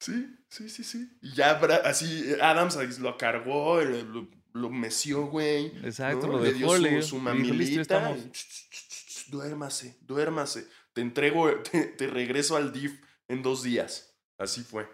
[0.00, 1.08] Sí, sí, sí, sí.
[1.22, 1.52] Y ya
[1.84, 4.28] así Adams lo cargó, lo, lo-
[4.70, 5.66] meció, güey.
[5.84, 6.34] Exacto, ¿no?
[6.34, 7.80] lo Le dejó, dio su, le dio- su le dijo, "Listo, mamilita.
[7.80, 8.18] estamos".
[8.18, 10.66] y, "Ch, ch, ch, ch, Duérmase, duérmase.
[10.92, 14.14] Te entrego, te, te regreso al DIF en dos días.
[14.38, 14.86] Así fue.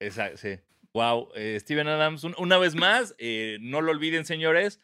[0.00, 0.58] Exacto, sí.
[0.94, 4.80] Wow, eh, Steven Adams, un- una vez más, eh, no lo olviden, señores,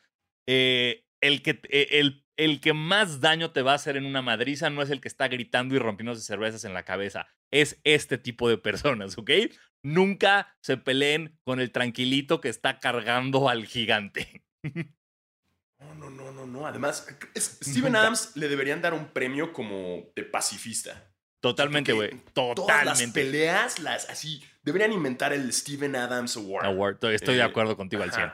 [0.47, 4.23] eh, el, que, eh, el, el que más daño te va a hacer en una
[4.23, 8.19] madriza no es el que está gritando y rompiéndose cervezas en la cabeza, es este
[8.19, 9.31] tipo de personas, ¿ok?
[9.85, 14.45] Nunca se peleen con el tranquilito que está cargando al gigante.
[15.81, 16.65] No, no, no, no, no.
[16.67, 18.01] Además, Steven Nunca.
[18.03, 21.11] Adams le deberían dar un premio como de pacifista.
[21.41, 22.11] Totalmente, güey.
[22.33, 23.21] Todas las Totalmente.
[23.21, 26.67] peleas, las así, deberían inventar el Steven Adams Award.
[26.67, 28.31] Award, Estoy de Eh, acuerdo contigo al 100.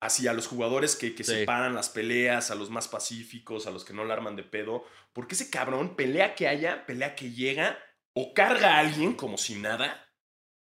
[0.00, 0.06] Ajá.
[0.06, 1.32] Así a los jugadores que, que Sí.
[1.32, 4.84] separan las peleas, a los más pacíficos, a los que no la arman de pedo.
[5.12, 7.78] Porque ese cabrón, pelea que haya, pelea que llega,
[8.14, 10.08] o carga a alguien como si nada,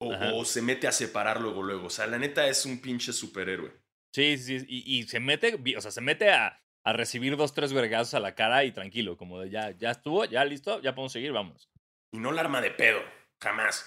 [0.01, 1.87] o, o se mete a separar luego, luego.
[1.87, 3.73] O sea, la neta es un pinche superhéroe.
[4.15, 7.73] Sí, sí, y, y se mete, o sea, se mete a, a recibir dos, tres
[7.73, 11.13] vergazos a la cara y tranquilo, como de ya, ya estuvo, ya listo, ya podemos
[11.13, 11.69] seguir, vamos.
[12.15, 13.01] Y no la arma de pedo.
[13.43, 13.85] Jamás.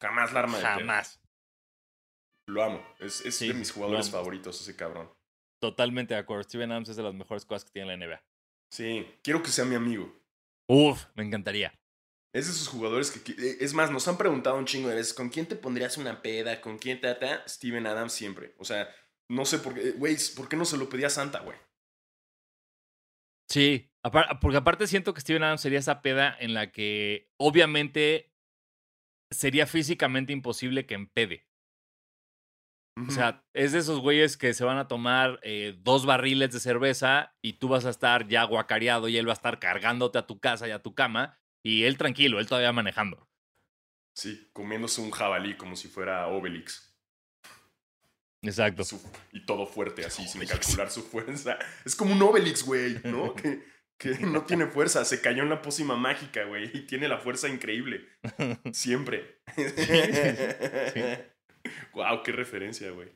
[0.00, 0.74] Jamás la arma de pedo.
[0.78, 1.20] Jamás.
[2.46, 2.84] Lo amo.
[2.98, 5.10] Es, es Sí, de mis jugadores favoritos, ese cabrón.
[5.60, 6.42] Totalmente de acuerdo.
[6.42, 8.22] Steven Adams es de las mejores cosas que tiene la NBA.
[8.72, 10.12] Sí, quiero que sea mi amigo.
[10.68, 11.72] Uf, me encantaría.
[12.34, 15.12] Es de esos jugadores que, eh, es más, nos han preguntado un chingo de veces,
[15.12, 16.60] ¿con quién te pondrías una peda?
[16.60, 17.46] ¿Con quién tata?
[17.46, 18.54] Steven Adams siempre.
[18.58, 18.88] O sea,
[19.28, 21.56] no sé por qué, eh, güey, ¿por qué no se lo pedía a Santa, güey?
[23.48, 23.90] Sí,
[24.40, 28.32] porque aparte siento que Steven Adams sería esa peda en la que obviamente
[29.30, 31.46] sería físicamente imposible que empede.
[32.94, 36.60] O sea, es de esos güeyes que se van a tomar eh, dos barriles de
[36.60, 40.26] cerveza y tú vas a estar ya guacareado y él va a estar cargándote a
[40.26, 43.26] tu casa y a tu cama y él tranquilo, él todavía manejando.
[44.14, 46.94] Sí, comiéndose un jabalí como si fuera Obelix.
[48.42, 48.84] Exacto.
[48.84, 49.00] Su-
[49.32, 51.58] y todo fuerte así, sin calcular su fuerza.
[51.86, 53.34] Es como un Obelix, güey, ¿no?
[53.36, 53.64] que,
[53.96, 55.04] que no tiene fuerza.
[55.06, 56.70] Se cayó en la pócima mágica, güey.
[56.76, 58.06] Y tiene la fuerza increíble.
[58.72, 59.40] Siempre.
[61.94, 63.10] Wow, qué referencia, güey.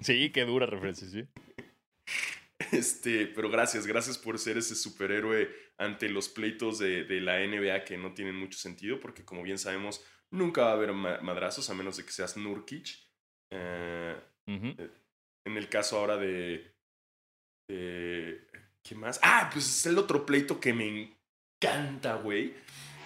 [0.00, 1.26] Sí, qué dura referencia, sí.
[2.70, 7.84] Este, pero gracias, gracias por ser ese superhéroe ante los pleitos de, de la NBA
[7.84, 11.68] que no tienen mucho sentido, porque como bien sabemos, nunca va a haber ma- madrazos
[11.70, 12.88] a menos de que seas Nurkic.
[13.52, 14.74] Eh, Ujú.
[15.44, 16.74] en el caso ahora de,
[17.68, 18.46] de-
[18.82, 19.20] ¿Qué más?
[19.22, 21.14] Ah, pues es el otro pleito que me
[21.62, 22.54] encanta, güey.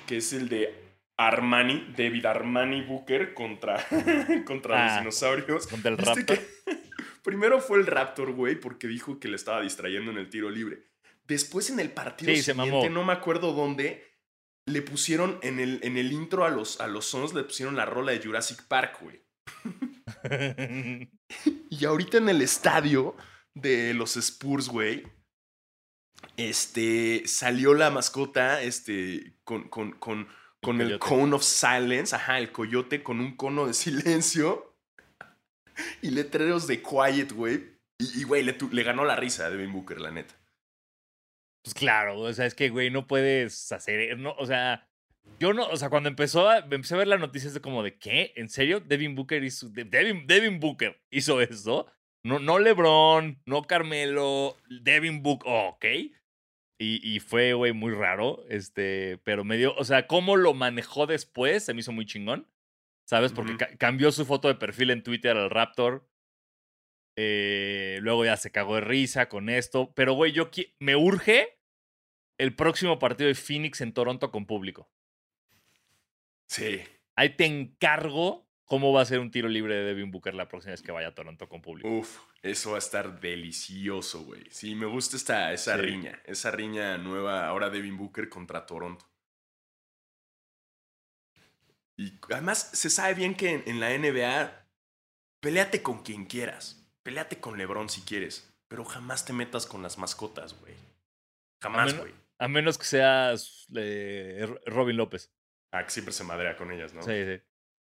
[0.07, 0.73] Que es el de
[1.19, 3.85] Armani, David Armani Booker contra,
[4.47, 5.67] contra Ah, los dinosaurios.
[5.67, 6.39] Contra el ¿Viste Raptor.
[7.23, 10.85] primero fue el Raptor, güey, porque dijo que le estaba distrayendo en el tiro libre.
[11.27, 14.05] Después en el partido Sí, siguiente, no me acuerdo dónde,
[14.67, 17.85] le pusieron en el, en el intro a los, a los Sons, le pusieron la
[17.87, 19.23] rola de Jurassic Park, güey.
[21.71, 23.17] Y ahorita en el estadio
[23.55, 25.03] de los Spurs, güey,
[26.37, 30.29] este, salió la mascota, este, con, con, con,
[30.67, 34.77] con el, cone of silence, ajá, el coyote con un cono de silencio
[36.03, 37.77] y letreros de quiet, güey.
[37.99, 40.35] Y, güey, le, ganó la risa a Devin Booker, la neta.
[41.63, 44.89] Pues claro, o sea, es que, güey, no puedes hacer, no, o sea,
[45.39, 47.97] yo no, o sea, cuando empezó a, empecé a ver las noticias de como de,
[47.97, 48.33] ¿qué?
[48.35, 48.81] ¿En serio?
[48.81, 51.87] Devin Booker hizo, de- Devin, Devin Booker hizo eso.
[52.25, 55.85] No, no LeBron, no Carmelo, Devin Booker, oh, ok.
[56.79, 61.07] Y, y fue, güey, muy raro, este, pero me dio, o sea, cómo lo manejó
[61.07, 62.47] después, se me hizo muy chingón,
[63.07, 63.33] ¿sabes?
[63.33, 66.07] Porque ca- cambió su foto de perfil en Twitter al Raptor,
[67.17, 69.95] eh, luego ya se cagó de risa con esto.
[69.95, 71.59] Pero, güey, yo me urge
[72.37, 74.91] el próximo partido de Phoenix en Toronto con público.
[76.47, 76.83] Sí.
[77.15, 80.73] Ahí te encargo cómo va a ser un tiro libre de Devin Booker la próxima
[80.73, 81.89] vez que vaya a Toronto con público.
[81.89, 84.45] Uf, eso va a estar delicioso, güey.
[84.51, 85.83] Sí, me gusta esta, esa Sí.
[85.83, 86.21] riña.
[86.25, 89.07] Esa riña nueva ahora Devin Booker contra Toronto.
[91.97, 94.67] Y además se sabe bien que en, en la NBA,
[95.41, 96.87] peleate con quien quieras.
[97.03, 98.53] Peleate con LeBron si quieres.
[98.69, 100.75] Pero jamás te metas con las mascotas, güey.
[101.63, 102.13] Jamás, güey.
[102.39, 105.33] A menos que seas eh, Robin López.
[105.73, 107.03] Ah, que siempre se madrea con ellas, ¿no?
[107.03, 107.41] Sí, sí.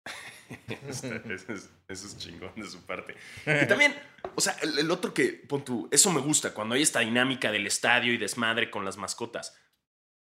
[0.88, 3.16] Eso, es, eso es chingón de su parte.
[3.46, 3.96] Que también,
[4.36, 7.52] o sea, el, el otro que, pon tú, eso me gusta, cuando hay esta dinámica
[7.52, 9.58] del estadio y desmadre con las mascotas.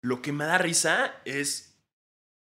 [0.02, 1.82] Lo que me da risa es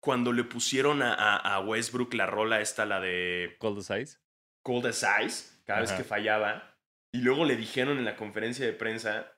[0.00, 4.18] cuando le pusieron a, a- a Westbrook la rola esta, la de Cold as Ice.
[4.62, 5.98] Cold as Ice, cada vez Ajá.
[5.98, 6.76] que fallaba,
[7.12, 9.30] y luego le dijeron en la conferencia de prensa,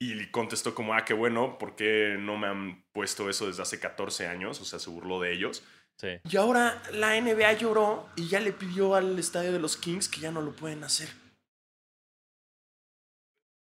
[0.00, 3.78] y contestó como, ah, qué bueno, ¿por qué no me han puesto eso desde hace
[3.78, 4.60] 14 años?
[4.60, 5.62] O sea, se burló de ellos.
[6.02, 6.08] Sí.
[6.28, 10.20] Y ahora la NBA lloró y ya le pidió al estadio de los Kings que
[10.20, 11.08] ya no lo pueden hacer.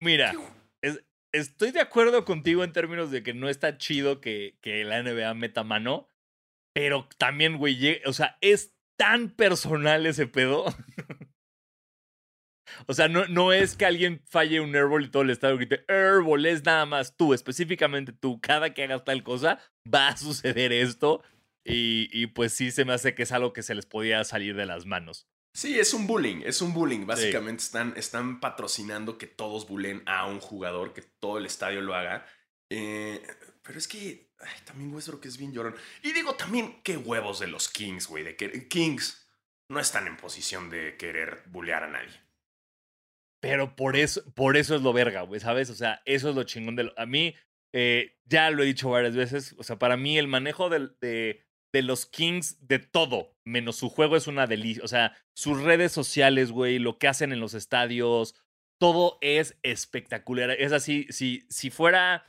[0.02, 0.34] Mira,
[0.82, 5.02] es- estoy de acuerdo contigo en términos de que no está chido que, que la
[5.02, 6.10] NBA meta mano,
[6.76, 10.66] pero también, güey, o sea, es tan personal ese pedo.
[12.88, 15.86] o sea, no, no es que alguien falle un airball y todo el estadio grite,
[15.88, 19.60] airball, es nada más tú, específicamente tú, cada que hagas tal cosa,
[19.92, 21.24] va a suceder esto.
[21.70, 24.56] Y, y pues sí se me hace que es algo que se les podía salir
[24.56, 25.28] de las manos.
[25.54, 27.06] Sí, es un bullying, es un bullying.
[27.06, 31.96] Básicamente están, están patrocinando que todos bullen a un jugador, que todo el estadio lo
[31.96, 32.26] haga.
[32.70, 33.22] Eh,
[33.64, 35.76] pero es que ay, también Westbrook es bien llorón.
[36.04, 38.24] Y digo también, qué huevos de los Kings, güey.
[38.24, 39.28] De que Kings
[39.70, 42.14] no están en posición de querer bullear a nadie.
[43.40, 45.70] Pero por eso, por eso es lo verga, güey, ¿sabes?
[45.70, 47.36] O sea, eso es lo chingón de lo- A mí,
[47.74, 51.82] eh, ya lo he dicho varias veces, o sea, para mí el manejo de, de
[51.82, 54.84] los Kings, de todo, menos su juego es una delicia.
[54.84, 58.36] O sea, sus redes sociales, güey, lo que hacen en los estadios,
[58.80, 60.52] todo es espectacular.
[60.52, 62.26] Es así, si, si fuera...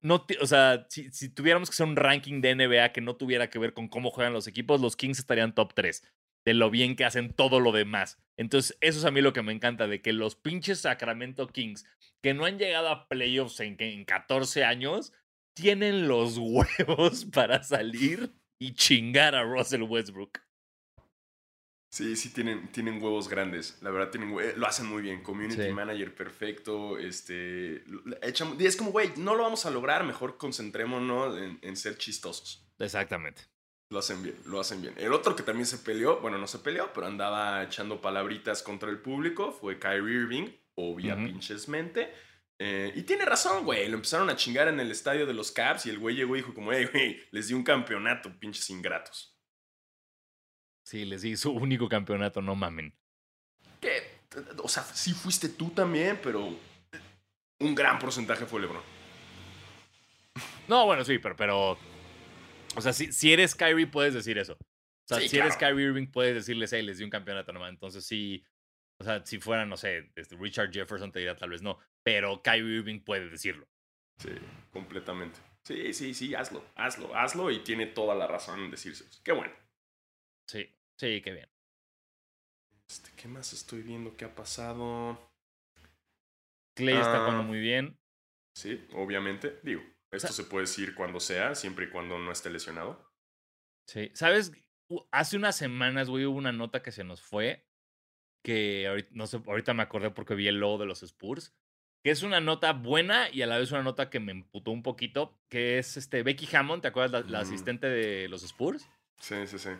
[0.00, 3.50] No, o sea, si, si tuviéramos que hacer un ranking de NBA que no tuviera
[3.50, 6.02] que ver con cómo juegan los equipos, los Kings estarían top 3
[6.44, 8.18] de lo bien que hacen todo lo demás.
[8.36, 11.86] Entonces, eso es a mí lo que me encanta, de que los pinches Sacramento Kings,
[12.22, 15.12] que no han llegado a playoffs en, en 14 años,
[15.54, 18.32] tienen los huevos para salir
[18.66, 20.38] y chingar a Russell Westbrook.
[21.90, 23.76] Sí, sí, tienen, tienen huevos grandes.
[23.82, 25.22] La verdad, tienen lo hacen muy bien.
[25.22, 25.72] Community Sí.
[25.72, 26.96] manager perfecto.
[26.98, 27.84] Este,
[28.22, 30.02] echan- es como, güey, no lo vamos a lograr.
[30.04, 32.66] Mejor concentrémonos en, en ser chistosos.
[32.78, 33.42] Exactamente.
[33.90, 34.94] Lo hacen bien, lo hacen bien.
[34.96, 38.88] El otro que también se peleó, bueno, no se peleó, pero andaba echando palabritas contra
[38.88, 41.24] el público, fue Kyrie Irving, obvia Ujú.
[41.26, 42.10] pinches mente.
[42.64, 43.88] Eh, y tiene razón, güey.
[43.88, 46.42] Lo empezaron a chingar en el estadio de los Caps y el güey llegó y
[46.42, 49.36] dijo como, hey, güey, les di un campeonato, pinches ingratos.
[50.84, 52.94] Sí, les di su único campeonato, no mamen.
[53.80, 54.20] Que,
[54.62, 56.56] o sea, sí fuiste tú también, pero
[57.58, 58.82] un gran porcentaje fue LeBron.
[60.68, 61.78] No, bueno, sí, pero, pero
[62.76, 64.52] o sea, si, si eres Kyrie puedes decir eso.
[64.52, 65.56] O sea, Sí, si eres.
[65.56, 67.70] Kyrie Irving puedes decirles, hey, les di un campeonato nomás.
[67.70, 68.44] Entonces sí,
[69.02, 72.40] o sea, si fuera, no sé, este, Richard Jefferson te diría tal vez no, pero
[72.42, 73.68] Kyrie Irving puede decirlo.
[74.18, 74.30] Sí,
[74.72, 75.38] completamente.
[75.64, 79.04] Sí, sí, sí, hazlo, hazlo, hazlo y tiene toda la razón en decirse.
[79.22, 79.52] Qué bueno.
[80.48, 80.64] Sí,
[80.98, 81.48] sí, qué bien.
[82.88, 85.30] Este, ¿Qué más estoy viendo que ha pasado?
[86.76, 87.24] Clay está Ah.
[87.26, 87.98] jugando muy bien.
[88.54, 89.60] Sí, obviamente.
[89.62, 93.12] Digo, esto se puede decir cuando sea, siempre y cuando no esté lesionado.
[93.88, 94.52] Sí, ¿sabes?
[95.10, 97.66] Hace unas semanas, güey, hubo una nota que se nos fue,
[98.42, 101.54] que ahorita, no sé, ahorita me acordé porque vi el logo de los Spurs,
[102.04, 104.82] que es una nota buena y a la vez una nota que me emputó un
[104.82, 107.12] poquito, que es este Becky Hammond, ¿te acuerdas?
[107.26, 107.42] La, la Mm.
[107.42, 108.88] asistente de los Spurs,
[109.18, 109.70] Sí, sí, sí.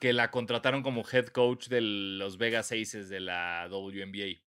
[0.00, 4.40] que la contrataron como head coach de los Vegas Aces de la WNBA.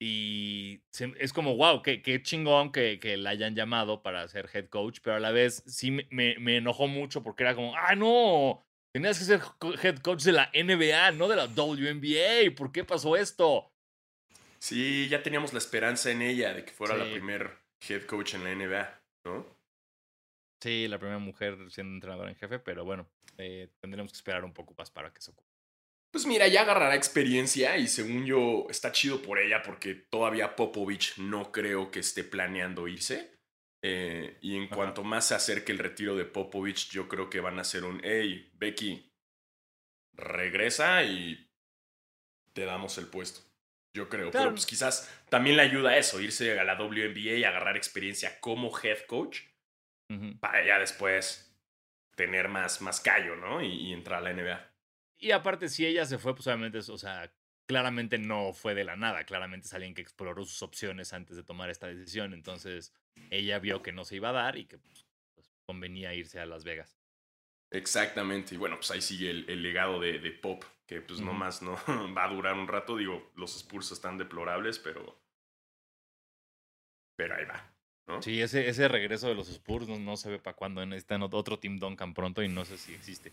[0.00, 0.82] Y
[1.18, 4.98] es como, wow, qué, qué chingón que, que la hayan llamado para ser head coach,
[5.02, 8.66] pero a la vez sí me, me- me enojó mucho porque era como, ah, no,
[8.94, 9.42] tenías que ser
[9.82, 13.72] head coach de la NBA, no de la WNBA, ¿por qué pasó esto?
[14.60, 18.44] Sí, ya teníamos la esperanza en ella de que fuera la primer head coach en
[18.44, 19.46] la NBA, ¿no?
[20.62, 24.54] Sí, la primera mujer siendo entrenadora en jefe, pero bueno, eh, tendremos que esperar un
[24.54, 25.50] poco más para que se ocurra.
[26.12, 31.18] Pues mira, ya agarrará experiencia y según yo está chido por ella porque todavía Popovich
[31.18, 33.33] no creo que esté planeando irse.
[33.86, 34.76] Eh, y en Ajá.
[34.76, 38.00] cuanto más se acerque el retiro de Popovich, yo creo que van a hacer un,
[38.02, 39.12] hey, Becky,
[40.14, 41.50] regresa y
[42.54, 43.40] te damos el puesto.
[43.92, 44.30] Yo creo.
[44.30, 44.44] Claro.
[44.46, 48.40] Pero pues quizás también le ayuda a eso, irse a la WNBA y agarrar experiencia
[48.40, 49.40] como head coach
[50.40, 51.54] para ya después
[52.16, 53.60] tener más, más callo, ¿no?
[53.62, 54.74] Y, y entrar a la NBA.
[55.18, 57.30] Y aparte, si ella se fue, pues obviamente, es- o sea,
[57.66, 59.24] claramente no fue de la nada.
[59.24, 62.34] Claramente es alguien que exploró sus opciones antes de tomar esta decisión.
[62.34, 62.92] Entonces,
[63.30, 66.46] ella vio que no se iba a dar y que pues, pues, convenía irse a
[66.46, 66.98] Las Vegas.
[67.72, 68.54] Exactamente.
[68.54, 71.26] Y bueno, pues ahí sigue el, el legado de, de Pop, que pues Ujú.
[71.26, 71.74] nomás no
[72.16, 72.96] va a durar un rato.
[72.96, 75.20] Digo, los Spurs están deplorables, pero.
[77.16, 77.70] Pero ahí va.
[78.06, 78.20] ¿no?
[78.22, 80.84] Sí, ese, ese regreso de los Spurs no, no se ve para cuándo.
[80.84, 83.32] Necesitan ot- otro Team Duncan pronto y no sé si existe.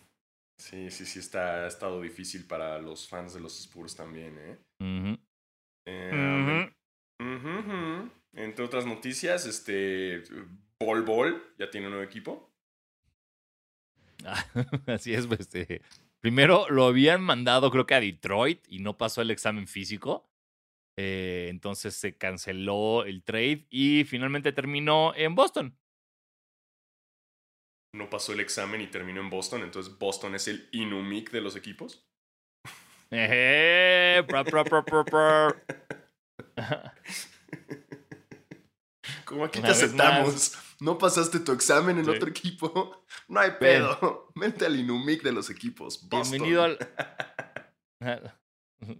[0.62, 5.18] Sí, sí, sí, está, ha estado difícil para los fans de los Spurs también, ¿eh?
[5.88, 6.72] Eh.
[8.34, 10.22] Entre otras noticias, este.
[10.80, 12.54] Bol Bol ya tiene un nuevo equipo.
[14.24, 14.46] Ah,
[14.86, 15.82] Así es, pues, este,
[16.20, 20.30] Primero lo habían mandado, creo que a Detroit, y no pasó el examen físico.
[20.96, 25.76] Eh, entonces se canceló el trade y finalmente terminó en Boston.
[27.94, 31.56] No pasó el examen y terminó en Boston, entonces Boston es el Inumic de los
[31.56, 32.06] equipos.
[39.26, 40.58] Como aquí Una te aceptamos.
[40.80, 42.12] No pasaste tu examen en Sí.
[42.12, 43.06] otro equipo.
[43.28, 44.32] No hay pedo.
[44.36, 46.08] Vente al Inumic de los equipos.
[46.10, 46.32] Boston.
[46.32, 46.78] Bienvenido al.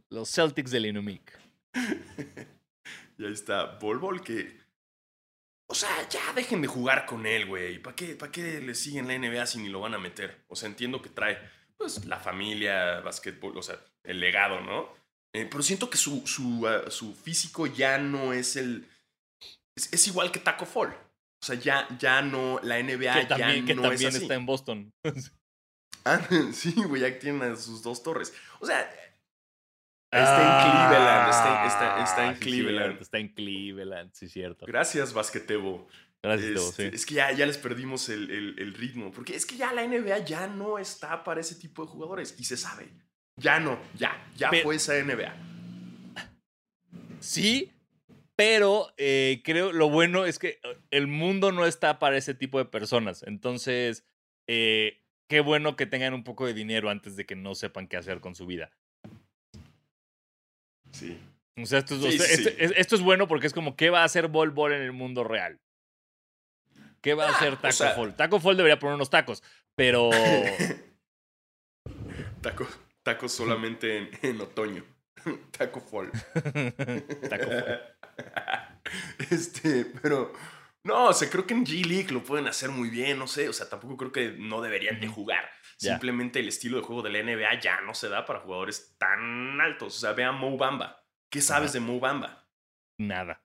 [0.10, 1.40] Los Celtics del Inumic.
[3.18, 3.78] Y ahí está.
[3.80, 4.60] Bol Bol que.
[5.72, 7.80] O sea, ya dejen de jugar con él, güey.
[7.80, 10.44] ¿Para qué, ¿Para qué le siguen la NBA si ni lo van a meter?
[10.50, 11.40] O sea, entiendo que trae,
[11.78, 14.94] pues, la familia, básquetbol, o sea, el legado, ¿no?
[15.34, 18.86] Eh, pero siento que su, su, ah, su físico ya no es el.
[19.78, 20.90] Es, es igual que Taco Fall.
[20.90, 22.60] O sea, ya, ya no.
[22.64, 24.26] La NBA que también, ya que no también es así.
[24.26, 24.94] está en Boston.
[26.04, 26.20] Ah,
[26.54, 28.34] sí, güey, ya tienen sus dos torres.
[28.60, 28.90] O sea,
[30.12, 31.30] está en Cleveland.
[31.30, 32.86] Está, está- está en Ah, sí, Cleveland.
[32.86, 34.66] cierto, está en Cleveland, sí, cierto.
[34.66, 35.88] Gracias, Basquetebo.
[36.24, 36.96] Gracias, Este, sí.
[36.96, 39.12] Es que ya, ya les perdimos el, el- el ritmo.
[39.12, 42.36] Porque es que ya la NBA ya no está para ese tipo de jugadores.
[42.38, 42.90] Y se sabe.
[43.38, 44.24] Ya no, ya.
[44.38, 45.34] Ya Pero- fue esa NBA.
[47.20, 47.72] Sí,
[48.36, 52.58] pero eh, creo lo bueno es que eh, el mundo no está para ese tipo
[52.58, 53.24] de personas.
[53.24, 54.06] Entonces,
[54.48, 57.98] eh, qué bueno que tengan un poco de dinero antes de que no sepan qué
[57.98, 58.72] hacer con su vida.
[60.92, 61.20] Sí.
[61.62, 63.54] O sea, esto es, Sí, o sea, sí, esto, es- esto es bueno porque es
[63.54, 65.60] como, ¿qué va a hacer Bol Bol en el mundo real?
[67.02, 68.16] ¿Qué va a hacer Taco Ah, sea- Fall?
[68.16, 69.44] Taco Fall debería poner unos tacos,
[69.76, 70.10] pero...
[72.42, 72.68] Taco,
[73.04, 74.84] taco solamente en, en otoño.
[75.58, 76.12] Taco Fall.
[77.30, 77.82] Taco Fall.
[79.30, 80.34] Este, pero,
[80.84, 83.48] No, o sea, creo que en G-League lo pueden hacer muy bien, no sé.
[83.50, 85.48] O sea, tampoco creo que no deberían de jugar.
[85.90, 89.60] Simplemente el estilo de juego de la NBA ya no se da para jugadores tan
[89.62, 89.98] altos.
[89.98, 91.04] O sea, vean Mo Bamba.
[91.32, 91.80] ¿Qué sabes Ajá.
[91.80, 92.48] de Mo Bamba?
[93.00, 93.44] Nada.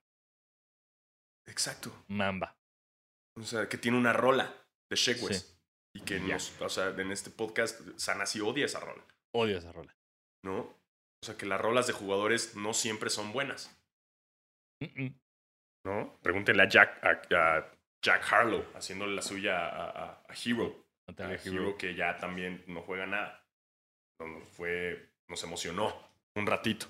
[1.46, 2.04] Exacto.
[2.08, 2.56] Mamba.
[3.38, 4.52] O sea, que tiene una rola
[4.90, 5.38] de Shakewes.
[5.38, 5.52] Sí.
[5.94, 9.02] Y que nos, o sea, en este podcast, Sanasi odia esa rola,
[9.34, 9.94] Odio esa rola.
[10.44, 10.58] ¿no?
[10.58, 13.72] O sea, que las rolas de jugadores no siempre son buenas,
[14.82, 15.20] Mm, mm.
[15.86, 16.18] ¿no?
[16.22, 17.72] Pregúntenle a Jack, a, a
[18.04, 20.85] Jack Harlow haciéndole la suya a, a- a Hero.
[21.08, 21.62] No A tengo Hero.
[21.68, 21.78] Hero.
[21.78, 23.44] que ya también no juega nada.
[24.20, 25.94] No, no, fue, nos emocionó
[26.34, 26.86] un ratito.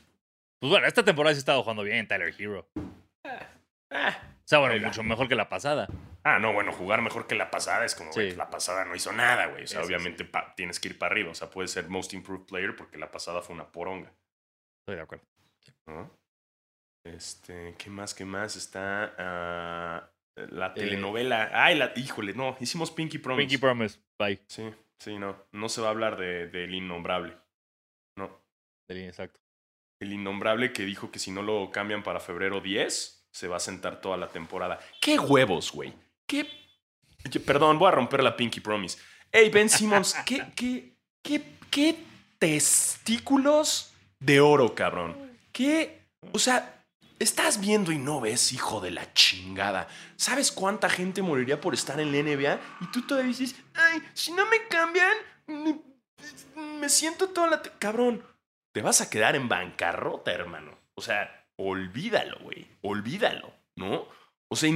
[0.60, 2.68] Pues bueno, esta temporada sí ha estado jugando bien Tyler Hero.
[3.90, 5.86] Ah, O sea, bueno, mucho mejor que la pasada.
[6.24, 8.36] Ah, no, bueno, jugar mejor que la pasada es como, güey, Sí.
[8.36, 9.64] la pasada no hizo nada, güey.
[9.64, 11.30] O sea, obviamente tienes que ir para arriba.
[11.30, 14.12] O sea, puede ser Most Improved Player porque la pasada fue una poronga.
[14.80, 15.24] Estoy de acuerdo.
[15.86, 16.10] ¿no?
[17.04, 18.12] Este, ¿qué más?
[18.14, 18.56] ¿Qué más?
[18.56, 21.50] Está ah, la telenovela.
[21.52, 23.42] Ay, la, híjole, no, hicimos Pinky Promise.
[23.48, 23.98] Pinky Promise.
[24.18, 24.40] Bye.
[24.46, 24.64] Sí,
[24.98, 25.36] sí, no.
[25.52, 27.36] No se va a hablar de- del innombrable.
[28.16, 28.30] No.
[28.88, 29.40] Del- Exacto.
[30.00, 33.60] El innombrable que dijo que si no lo cambian para febrero 10, se va a
[33.60, 34.78] sentar toda la temporada.
[35.00, 35.92] ¡Qué huevos, güey!
[36.28, 36.46] ¿Qué?
[37.44, 38.98] Perdón, voy a romper la Pinky Promise.
[39.32, 41.96] Hey, Ben Simmons, ¿qué, qué, qué, qué
[42.38, 45.16] testículos de oro, cabrón?
[45.52, 46.02] ¿Qué?
[46.32, 46.75] O sea,
[47.18, 49.88] estás viendo y no ves, hijo de la chingada.
[50.16, 52.60] ¿Sabes cuánta gente moriría por estar en la NBA?
[52.80, 57.62] Y tú todavía dices, ay, si no me cambian, me, siento toda la...
[57.62, 57.72] te-".
[57.78, 58.24] Cabrón,
[58.72, 60.78] te vas a quedar en bancarrota, hermano.
[60.94, 62.66] O sea, olvídalo, güey.
[62.82, 64.08] Olvídalo, ¿no?
[64.48, 64.70] O sea,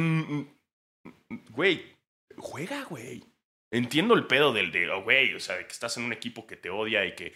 [1.50, 1.96] güey,
[2.36, 3.24] juega, güey.
[3.72, 6.46] Entiendo el pedo del de, oh, güey, o sea, de que estás en un equipo
[6.46, 7.34] que te odia y que,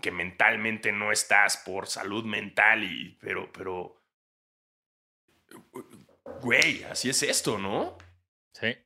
[0.00, 4.03] que mentalmente no estás por salud mental y, pero, pero,
[6.40, 7.96] güey, así es esto, ¿no?
[8.52, 8.76] Sí.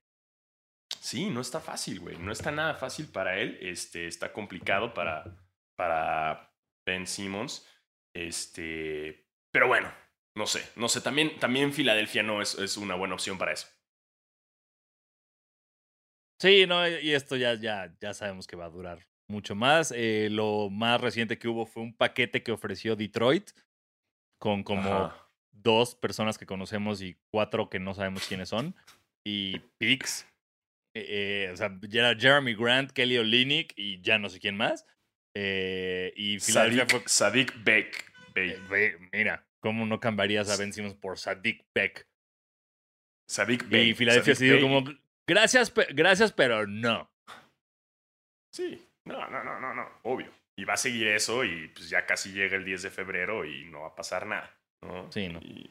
[1.01, 2.19] Sí, no está fácil, güey.
[2.19, 3.59] No está nada fácil para él.
[3.61, 5.25] Este, está complicado para,
[5.77, 6.55] para
[6.87, 7.67] Ben Simmons.
[8.15, 9.93] Este, pero bueno,
[10.35, 11.01] no sé, no sé.
[11.01, 13.69] También, también Filadelfia no es, es una buena opción para eso.
[16.41, 19.93] Sí, no, y esto ya, ya, ya sabemos que va a durar mucho más.
[19.95, 23.51] Eh, lo más reciente que hubo fue un paquete que ofreció Detroit
[24.39, 25.28] con como Ajá.
[25.63, 28.75] Dos personas que conocemos y cuatro que no sabemos quiénes son.
[29.25, 30.27] Y picks.
[30.95, 34.57] Eh, eh, o sea, ya era Jeremy Grant, Kelly Olynyk y ya no sé quién
[34.57, 34.87] más.
[35.37, 37.03] Eh, y Filadelfia fue.
[37.07, 38.13] Sadik, Sadik Beck.
[38.35, 42.09] Eh, mira, ¿cómo no cambiarías a Ben Simmons por Sadik Beck?
[43.29, 43.91] Sadik Bey.
[43.91, 44.85] Y Filadelfia Sadik se dio como.
[45.27, 47.11] Gracias, pe- gracias, pero no.
[48.53, 50.33] Sí, no, no, no, no, no, obvio.
[50.57, 53.67] Y va a seguir eso y pues ya casi llega el 10 de febrero y
[53.67, 55.11] no va a pasar nada, ¿no?
[55.13, 55.41] Sí, no.
[55.41, 55.69] Y,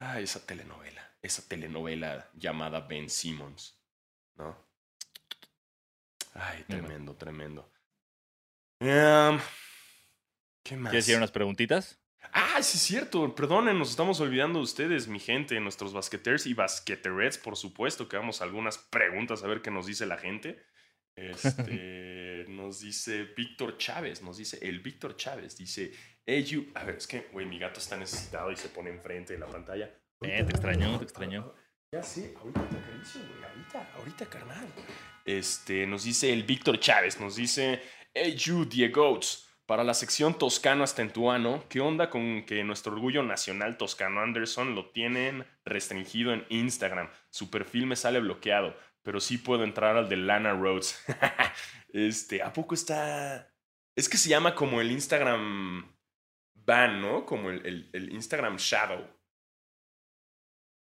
[0.00, 3.80] ay, esa telenovela, esa telenovela llamada Ben Simmons,
[4.36, 4.56] ¿no?
[6.34, 7.72] Ay, tremendo, tremendo.
[8.80, 9.38] Em,
[10.62, 10.90] ¿Qué más?
[10.90, 12.00] ¿Quieres ir unas preguntitas?
[12.32, 13.34] Ah, sí es cierto.
[13.34, 18.16] Perdonen, nos estamos olvidando de ustedes, mi gente, nuestros basqueters y basqueterets, por supuesto, que
[18.16, 20.64] hagamos algunas preguntas a ver qué nos dice la gente.
[21.18, 25.90] Este, nos dice Víctor Chávez, nos dice el Víctor Chávez, dice,
[26.28, 26.66] hey, you.
[26.74, 29.46] A ver, es que, güey, mi gato está necesitado y se pone enfrente de la
[29.46, 29.86] pantalla.
[30.20, 31.54] Eh, te extrañó, te extrañó.
[31.90, 34.68] Ya sé, ahorita te acaricio, güey, ahorita, ahorita, carnal.
[35.24, 38.68] Este, nos dice el Víctor Chávez, nos dice, hey, you.
[39.64, 41.12] Para la sección Toscano hasta en
[41.68, 47.10] ¿qué onda con que nuestro orgullo nacional Toscano Anderson lo tienen restringido en Instagram?
[47.30, 51.02] Su perfil me sale bloqueado, pero sí puedo entrar al de Lana Rhodes.
[51.88, 53.52] este, ¿a poco está...?
[53.94, 55.97] Es que se llama como el Instagram
[56.68, 57.26] ban, ¿no?
[57.26, 59.04] Como el, el- el Instagram Shadow.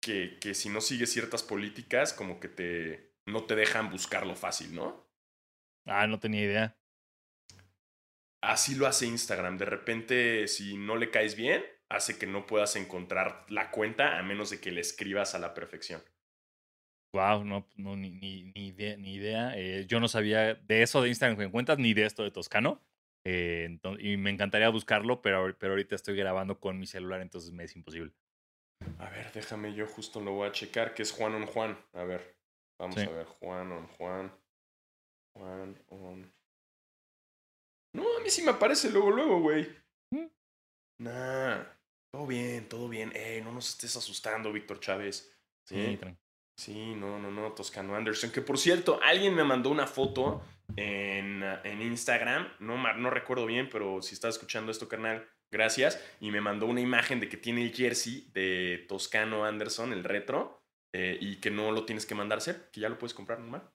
[0.02, 4.74] Que, que si no sigues ciertas políticas, como que te no te dejan buscarlo fácil,
[4.74, 4.86] ¿no?
[5.86, 6.76] Ah, no tenía idea.
[8.42, 9.58] Así lo hace Instagram.
[9.58, 14.22] De repente, si no le caes bien, hace que no puedas encontrar la cuenta a
[14.22, 16.02] menos de que le escribas a la perfección.
[17.12, 18.96] Wow, no, no ni, ni, ni idea.
[18.96, 19.52] Ni idea.
[19.56, 22.80] Eh, yo no sabía de eso de Instagram que encuentras ni de esto de Toscano.
[23.24, 27.64] Eh, y me encantaría buscarlo, pero, pero ahorita estoy grabando con mi celular, entonces me
[27.64, 28.12] es imposible.
[28.98, 31.78] A ver, déjame, yo justo lo voy a checar, que es Juan on Juan.
[31.92, 32.34] A ver,
[32.78, 33.02] vamos Sí.
[33.02, 34.32] a ver, Juan on Juan.
[35.36, 36.32] Juan on.
[37.94, 39.68] No, a mí sí me aparece luego, luego, güey.
[40.12, 40.26] Mm.
[41.00, 41.64] Nah,
[42.12, 43.12] todo bien, todo bien.
[43.14, 45.36] Ey, no nos estés asustando, Víctor Chávez.
[45.68, 46.16] Sí, Sí, tran-
[46.56, 48.30] sí, no, no, no, Toscano Anderson.
[48.32, 50.42] Que por cierto, alguien me mandó una foto
[50.76, 52.48] en, en Instagram.
[52.60, 56.00] No, no recuerdo bien, pero si estás escuchando esto, carnal, gracias.
[56.20, 60.58] Y me mandó una imagen de que tiene el jersey de Toscano Anderson, el retro.
[60.92, 63.38] eh, y que no lo tienes que mandar a hacer, que ya lo puedes comprar
[63.38, 63.70] normal.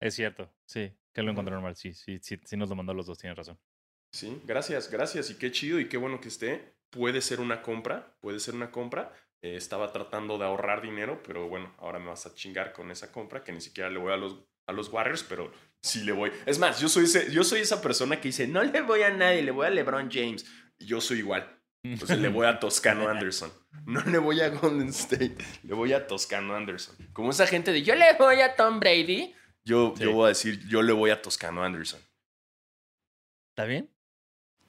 [0.00, 3.06] Es cierto, sí, que lo encontré normal, sí, sí, sí, sí nos lo mandó los
[3.06, 3.58] dos, tienes razón.
[4.12, 5.30] Sí, gracias, gracias.
[5.30, 6.74] Y qué chido y qué bueno que esté.
[6.90, 9.12] Puede ser una compra, puede ser una compra.
[9.42, 13.12] Eh, estaba tratando de ahorrar dinero, pero bueno, ahora me vas a chingar con esa
[13.12, 15.52] compra que ni siquiera le voy a los, a los Warriors, pero
[15.82, 16.32] sí le voy.
[16.46, 19.10] Es más, yo soy, ese, yo soy esa persona que dice, no le voy a
[19.10, 20.44] nadie, le voy a LeBron James.
[20.78, 21.56] Yo soy igual.
[21.82, 23.50] Entonces le voy a Toscano Anderson.
[23.86, 26.94] No le voy a Golden State, le voy a Toscano Anderson.
[27.12, 30.04] Como esa gente de yo le voy a Tom Brady, yo, Sí.
[30.04, 32.00] yo voy a decir yo le voy a Toscano Anderson.
[33.54, 33.90] ¿Está bien?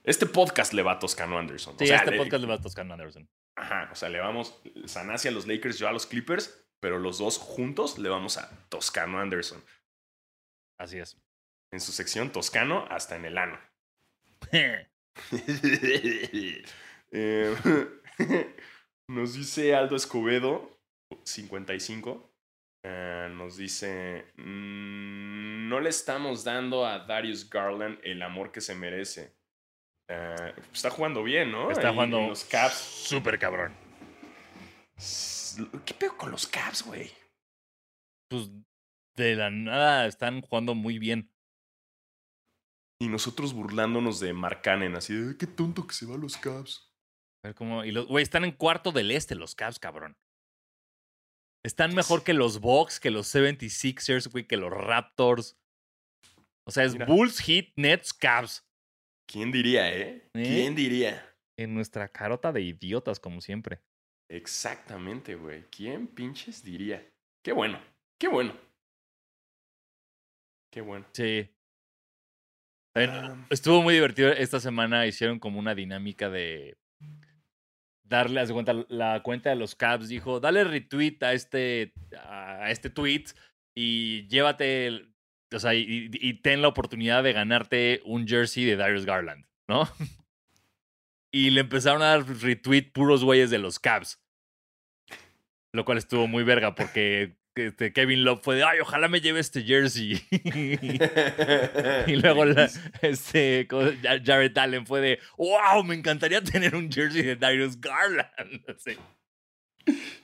[0.04, 1.76] Este podcast le va a Toscano Anderson.
[1.78, 3.30] Sí, o sea, este le- podcast le va a Toscano Anderson.
[3.56, 7.18] Ajá, o sea, le vamos Sanasi a los Lakers, yo a los Clippers, pero los
[7.20, 9.64] dos juntos le vamos a Toscano Anderson.
[10.82, 11.16] Así es.
[11.72, 13.60] En su sección Toscano hasta en el ano.
[17.14, 17.54] Eh,
[19.10, 20.80] nos dice Aldo Escobedo,
[21.26, 22.34] 55.
[22.86, 28.76] eh, nos dice: "Mm, No le estamos dando a Darius Garland el amor que se
[28.76, 29.36] merece.
[30.08, 31.70] Eh, está jugando bien, ¿no?
[31.70, 32.76] Está jugando en los Caps.
[32.76, 33.76] súper cabrón.
[35.86, 37.12] ¿Qué pedo con los Caps, güey?
[38.30, 38.50] Pues
[39.16, 41.32] de la nada están jugando muy bien.
[43.00, 46.38] Y nosotros burlándonos de Mark Cannon, así de qué tonto que se va a los
[46.38, 46.92] Caps.
[47.44, 47.84] A ver cómo.
[47.84, 50.16] Y los, güey, están en cuarto del este los Cavs, cabrón.
[51.64, 55.58] Están mejor que los Bucks, que los 76ers, güey, que los Raptors.
[56.68, 57.06] O sea, es Mira.
[57.06, 58.68] Bulls, Heat, Nets, Cavs.
[59.28, 60.30] ¿Quién diría, eh?
[60.34, 60.44] ¿Eh?
[60.44, 61.36] ¿Quién diría?
[61.58, 63.82] En nuestra carota de idiotas, como siempre.
[64.30, 65.66] Exactamente, güey.
[65.70, 67.08] ¿Quién pinches diría?
[67.44, 67.80] Qué bueno,
[68.20, 68.54] qué bueno.
[70.72, 71.06] Qué bueno.
[71.14, 71.50] Sí.
[73.50, 75.06] Estuvo muy divertido esta semana.
[75.08, 76.78] Hicieron como una dinámica de
[78.04, 81.94] darle, haz cuenta, la cuenta de los Cavs dijo, dale retweet a este,
[82.26, 83.26] a este tweet
[83.76, 85.16] y llévate, el-
[85.54, 89.84] o sea, y, y- ten la oportunidad de ganarte un jersey de Darius Garland, ¿no?
[91.34, 94.22] Y le empezaron a dar retweet puros güeyes de los Cavs.
[95.74, 99.40] Lo cual estuvo muy verga porque este, Kevin Love fue de, ay, ojalá me lleve
[99.40, 100.22] este jersey.
[102.08, 102.70] Y luego la-
[103.02, 103.68] este,
[104.24, 108.62] Jared Allen fue de, wow, me encantaría tener un jersey de Darius Garland.
[108.78, 108.98] Sí,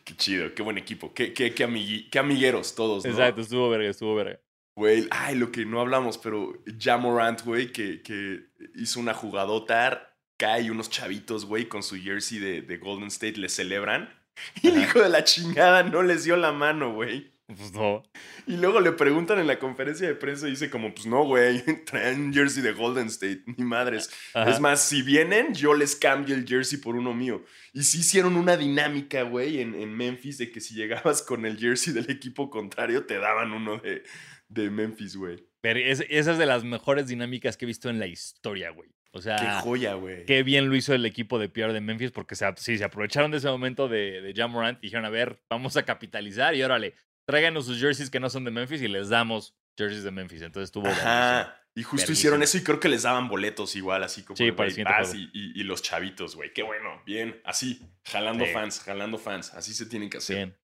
[0.03, 1.13] Qué chido, qué buen equipo.
[1.13, 3.09] Qué, qué, qué, amigui- qué amigueros todos, ¿no?
[3.11, 4.39] Exacto, estuvo verga, estuvo verga.
[4.75, 8.41] Güey, ay, lo que no hablamos, pero Jamorant, güey, que, que
[8.75, 13.49] hizo una jugadota, cae unos chavitos, güey, con su jersey de, de Golden State, le
[13.49, 14.13] celebran.
[14.61, 17.31] Y el hijo de la chingada no les dio la mano, güey.
[17.47, 18.03] Pues no.
[18.45, 21.63] Y luego le preguntan en la conferencia de prensa y dice como, pues no, güey,
[21.85, 24.09] traen un jersey de Golden State, ni madres.
[24.33, 24.49] Ajá.
[24.51, 27.45] Es más, si vienen, yo les cambio el jersey por uno mío.
[27.71, 31.57] Y sí hicieron una dinámica, güey, en, en Memphis de que si llegabas con el
[31.57, 34.03] jersey del equipo contrario, te daban uno de,
[34.49, 35.47] de Memphis, güey.
[35.61, 38.89] Pero es- esa es de las mejores dinámicas que he visto en la historia, güey.
[39.17, 40.25] O sea, Qué joya, güey.
[40.25, 43.31] qué bien lo hizo el equipo de PR de Memphis porque se, sí, se aprovecharon
[43.31, 46.93] de ese momento de, de Morant y dijeron, a ver, vamos a capitalizar y órale,
[47.27, 50.41] tráiganos sus jerseys que no son de Memphis y les damos jerseys de Memphis.
[50.41, 50.87] Entonces estuvo.
[50.87, 51.61] Ajá.
[51.75, 52.13] Y justo Verguísimo.
[52.13, 54.73] hicieron eso y creo que les daban boletos igual, así como Sí, güey,
[55.13, 56.51] y, y- y los chavitos, güey.
[56.51, 58.51] Qué bueno, bien, así, jalando Sí.
[58.51, 59.53] fans, jalando fans.
[59.53, 60.35] Así se tienen que hacer.
[60.37, 60.57] Bien.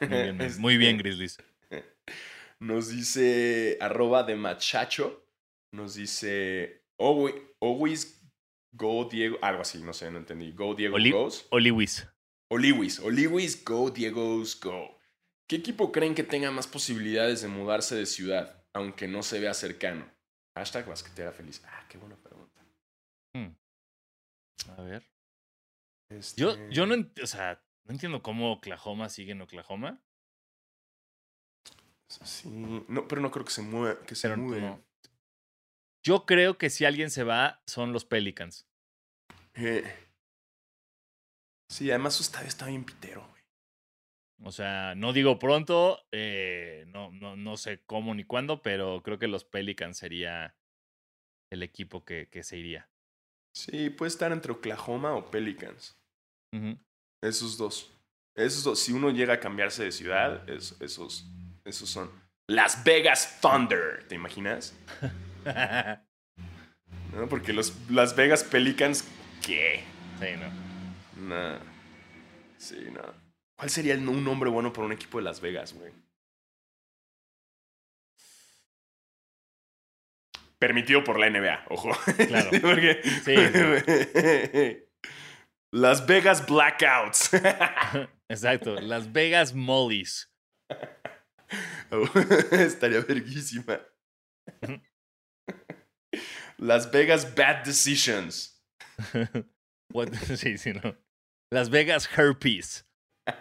[0.00, 1.38] Muy bien, Este, muy bien, Grizzlies.
[2.58, 5.24] Nos dice arroba de machacho.
[5.72, 7.34] Nos dice always,
[7.72, 8.20] always
[8.72, 9.38] go Diego.
[9.42, 10.52] Algo así, no sé, no entendí.
[10.52, 11.46] Go Diego Oli- goes.
[11.50, 12.06] O Lewis.
[12.50, 13.00] Oliwis.
[13.00, 14.96] Oliwis go Diego's go.
[15.48, 19.54] ¿Qué equipo creen que tenga más posibilidades de mudarse de ciudad, aunque no se vea
[19.54, 20.08] cercano?
[20.56, 21.62] Hashtag basquetera feliz.
[21.66, 22.62] Ah, qué buena pregunta.
[24.76, 25.02] A ver.
[26.10, 30.02] Este, Yo, yo no, ent- o sea, no entiendo cómo Oklahoma sigue en Oklahoma.
[32.08, 32.48] Sí,
[32.88, 34.60] no, pero no creo que se mueva, que se Pero mude.
[34.60, 34.82] no.
[36.06, 38.64] Yo creo que si alguien se va, son los Pelicans.
[39.54, 39.82] Eh,
[41.68, 43.42] Sí, además su estadio está bien pitero, güey.
[44.44, 49.18] O sea, no digo pronto, eh, no, no, no sé cómo ni cuándo, pero creo
[49.18, 50.54] que los Pelicans sería
[51.50, 52.88] el equipo que, que se iría.
[53.52, 55.98] Sí, puede estar entre Oklahoma o Pelicans.
[57.20, 57.90] Esos dos.
[58.36, 58.78] Esos dos.
[58.78, 61.26] Si uno llega a cambiarse de ciudad, es- esos,
[61.64, 62.12] esos son.
[62.48, 64.72] Las Vegas Thunder, ¿te imaginas?
[67.14, 67.28] ¿No?
[67.28, 69.04] Porque los Las Vegas Pelicans,
[69.44, 69.82] ¿qué?
[70.20, 71.28] sí, no.
[71.28, 71.58] Nah.
[72.58, 73.02] Sí, no.
[73.56, 75.92] ¿Cuál sería el- un nombre bueno para un equipo de Las Vegas, güey?
[80.58, 81.90] Permitido por la NBA, ojo.
[82.28, 82.50] Claro.
[83.24, 83.34] Sí,
[85.72, 87.30] Las Vegas Blackouts.
[88.28, 88.80] Exacto.
[88.80, 90.32] Las Vegas Mollies.
[92.52, 93.80] Estaría verguísima.
[96.58, 98.62] Las Vegas Bad Decisions.
[99.92, 100.96] What- sí, sí, no.
[101.52, 102.84] Las Vegas Herpes.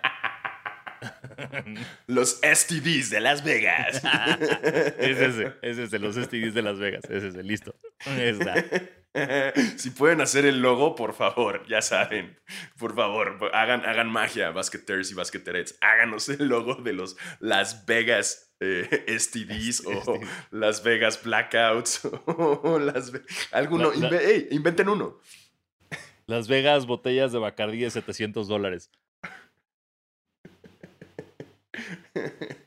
[2.08, 4.02] Los STDs de Las Vegas.
[4.98, 7.04] es ese, es ese, los STDs de Las Vegas.
[7.10, 7.78] Es ese, listo.
[8.06, 8.64] Está.
[9.78, 12.38] Si pueden hacer el logo, por favor, ya saben.
[12.78, 15.78] Por favor, hagan, hagan magia, basqueteers y basqueterets.
[15.82, 20.20] Háganos el logo de los Las Vegas eh, STDs o
[20.52, 23.92] Las Vegas Blackouts o Las Ve- alguno.
[23.94, 25.20] La- la- inve- ey, inventen uno.
[26.28, 28.90] Las Vegas botellas de Bacardí de 700 dólares.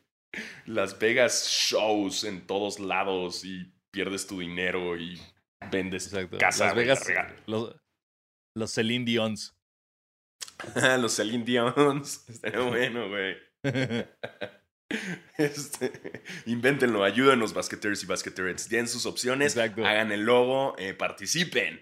[0.66, 5.20] Las Vegas shows en todos lados y pierdes tu dinero y
[5.70, 6.38] vendes Exacto.
[6.38, 6.66] casa.
[6.66, 7.06] Las Vegas,
[7.46, 7.76] los,
[8.54, 9.54] los Celine Dions.
[11.00, 12.24] Los Celine Dions.
[12.28, 13.36] Estaría bueno, güey.
[15.36, 15.92] Este,
[16.46, 18.68] invéntenlo, ayúdenos, basqueteers y basqueterets.
[18.68, 19.84] Den sus opciones, Exacto.
[19.86, 21.80] hagan el logo, eh, participen.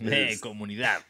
[0.00, 1.04] Eh, Es- comunidad.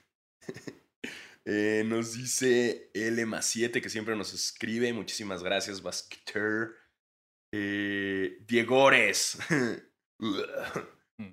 [1.45, 4.93] Eh, nos dice L7 que siempre nos escribe.
[4.93, 6.71] Muchísimas gracias, Basqueter.
[7.53, 9.39] Eh, Diegores.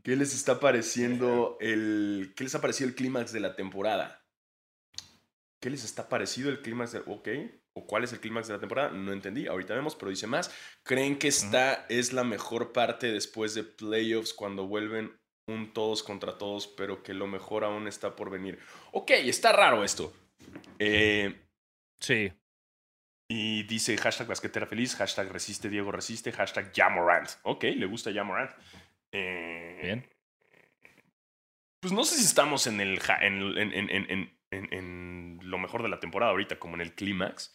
[0.04, 2.34] ¿Qué les está pareciendo el.
[2.36, 4.26] ¿Qué les ha parecido el clímax de la temporada?
[5.62, 7.00] ¿Qué les está parecido el clímax de.
[7.06, 7.30] Ok.
[7.74, 8.90] ¿O cuál es el clímax de la temporada?
[8.90, 9.48] No entendí.
[9.48, 10.52] Ahorita vemos, pero dice más.
[10.84, 15.16] ¿Creen que esta es la mejor parte después de playoffs cuando vuelven
[15.48, 18.60] un todos contra todos, pero que lo mejor aún está por venir?
[18.92, 20.12] Ok, está raro esto.
[20.80, 21.44] Eh,
[22.00, 22.32] Sí.
[23.30, 27.30] Y dice hashtag basquetera feliz, hashtag resiste Diego resiste, hashtag Jamorant.
[27.44, 28.52] Ok, le gusta Jamorant.
[29.12, 30.10] Eh, Bien.
[31.80, 35.58] Pues no sé si estamos en el en, en- en- en- en- en- en lo
[35.58, 37.54] mejor de la temporada ahorita, como en el clímax.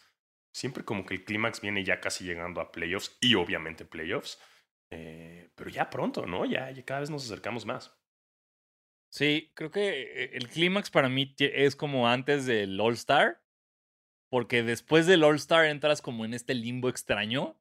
[0.55, 4.39] Siempre como que el clímax viene ya casi llegando a playoffs y obviamente playoffs.
[4.91, 6.45] Eh, pero ya pronto, ¿no?
[6.45, 7.91] Ya, ya cada vez nos acercamos más.
[9.11, 13.42] Sí, creo que eh, el clímax para mí es como antes del All Star,
[14.33, 17.55] porque después del All Star entras como en este limbo extraño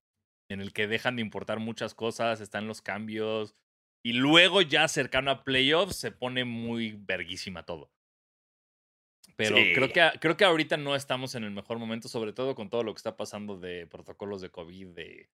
[0.49, 3.55] en el que dejan de importar muchas cosas, están los cambios,
[4.03, 7.93] y luego ya cercano a playoffs se pone muy verguísima todo.
[9.37, 9.73] Pero Sí.
[9.75, 12.85] creo, que, creo que ahorita no estamos en el mejor momento, sobre todo con todo
[12.85, 15.29] lo que está pasando de protocolos de COVID de,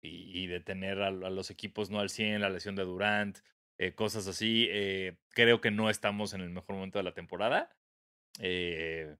[0.00, 3.38] y, y de tener a, a los equipos no al 100, la lesión de Durant,
[3.78, 4.68] eh, cosas así.
[4.70, 7.76] eh, creo que no estamos en el mejor momento de la temporada.
[8.38, 9.16] Eh,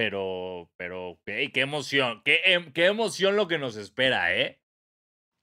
[0.00, 4.58] pero, pero, hey, qué emoción, qué, em- qué emoción lo que nos espera, ¿eh?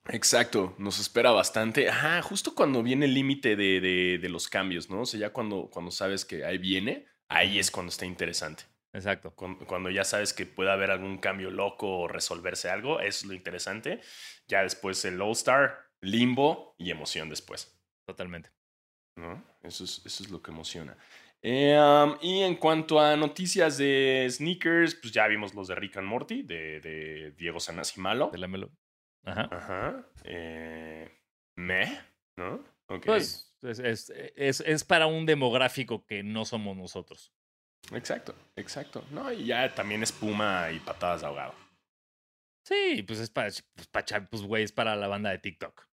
[0.09, 1.89] Exacto, nos espera bastante.
[1.89, 5.01] Ajá, justo cuando viene el límite de, de- de los cambios, ¿no?
[5.01, 8.63] O sea, ya cuando, cuando sabes que ahí viene, ahí es cuando está interesante.
[8.93, 9.35] Exacto.
[9.35, 13.25] Cuando, cuando ya sabes que puede haber algún cambio loco o resolverse algo, eso es
[13.25, 14.01] lo interesante.
[14.47, 17.79] Ya después el All-Star, limbo y emoción después.
[18.07, 18.49] Totalmente.
[19.17, 19.43] ¿no?
[19.61, 20.97] Eso, es, eso es lo que emociona.
[21.41, 25.97] Eh, um, y en cuanto a noticias de sneakers, pues ya vimos los de Rick
[25.97, 28.29] and Morty, de, de Diego Sanasimalo.
[28.31, 28.71] De la melo.
[29.23, 29.47] Ajá.
[29.51, 30.07] Ajá.
[30.23, 31.09] Eh,
[31.55, 31.99] me,
[32.37, 32.63] ¿no?
[32.87, 33.05] Ok.
[33.05, 37.31] Pues es, es, es, es para un demográfico que no somos nosotros.
[37.91, 39.05] Exacto, exacto.
[39.11, 41.53] No, y ya también espuma y patadas de ahogado.
[42.65, 43.49] Sí, pues es para,
[43.91, 45.87] pues, pues, güey, es para la banda de TikTok.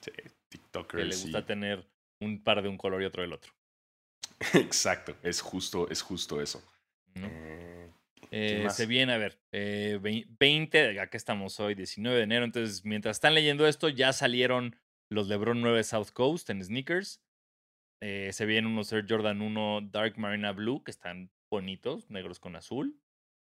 [0.00, 1.22] Sí, Que le TikTokers.
[1.22, 1.86] gusta tener
[2.20, 3.52] un par de un color y otro del otro.
[4.54, 6.62] Exacto, es justo, es justo eso.
[7.14, 7.26] ¿no?
[7.28, 7.92] Eh,
[8.32, 12.44] Eh, se viene, a ver, eh, vei- 20, acá estamos hoy, 19 de enero.
[12.44, 14.76] Entonces, mientras están leyendo esto, ya salieron
[15.08, 17.22] los LeBron 9 South Coast en sneakers.
[18.02, 22.56] Eh, se vienen unos Air Jordan 1 Dark Marina Blue, que están bonitos, negros con
[22.56, 23.00] azul.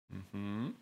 [0.10, 0.76] ujú.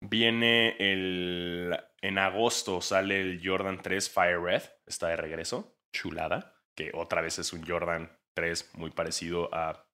[0.00, 1.74] Viene el.
[2.02, 4.62] En agosto sale el Jordan 3 Fire Red.
[4.86, 5.78] Está de regreso.
[5.92, 6.53] Chulada.
[6.76, 9.86] Que otra vez es un Jordan 3 muy parecido a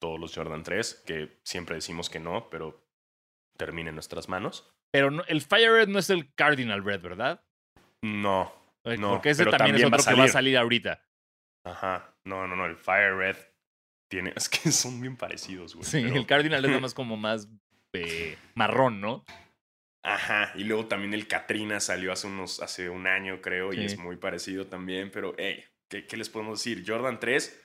[0.00, 1.02] todos los Jordan 3.
[1.06, 2.84] Que siempre decimos que no, pero
[3.56, 4.72] termina en nuestras manos.
[4.92, 7.44] Pero no- el Fire Red no es el Cardinal Red, ¿verdad?
[8.02, 8.52] No.
[8.84, 10.56] Eh, No, Porque ese también, también va es otro que va a salir.
[10.56, 11.04] ahorita.
[11.66, 12.14] Ajá.
[12.24, 12.64] No, no, no.
[12.66, 13.36] El Fire Red
[14.10, 14.32] tiene.
[14.36, 15.84] Es que son bien parecidos, güey.
[15.84, 17.48] Sí, pero- el Cardinal es más como más
[17.92, 19.24] eh, marrón, ¿no?
[20.04, 23.98] Ajá, y luego también el Katrina salió hace unos, hace un año, creo, y es
[23.98, 26.84] muy parecido también, pero hey, ¿qué, qué les podemos decir?
[26.86, 27.60] Jordan 3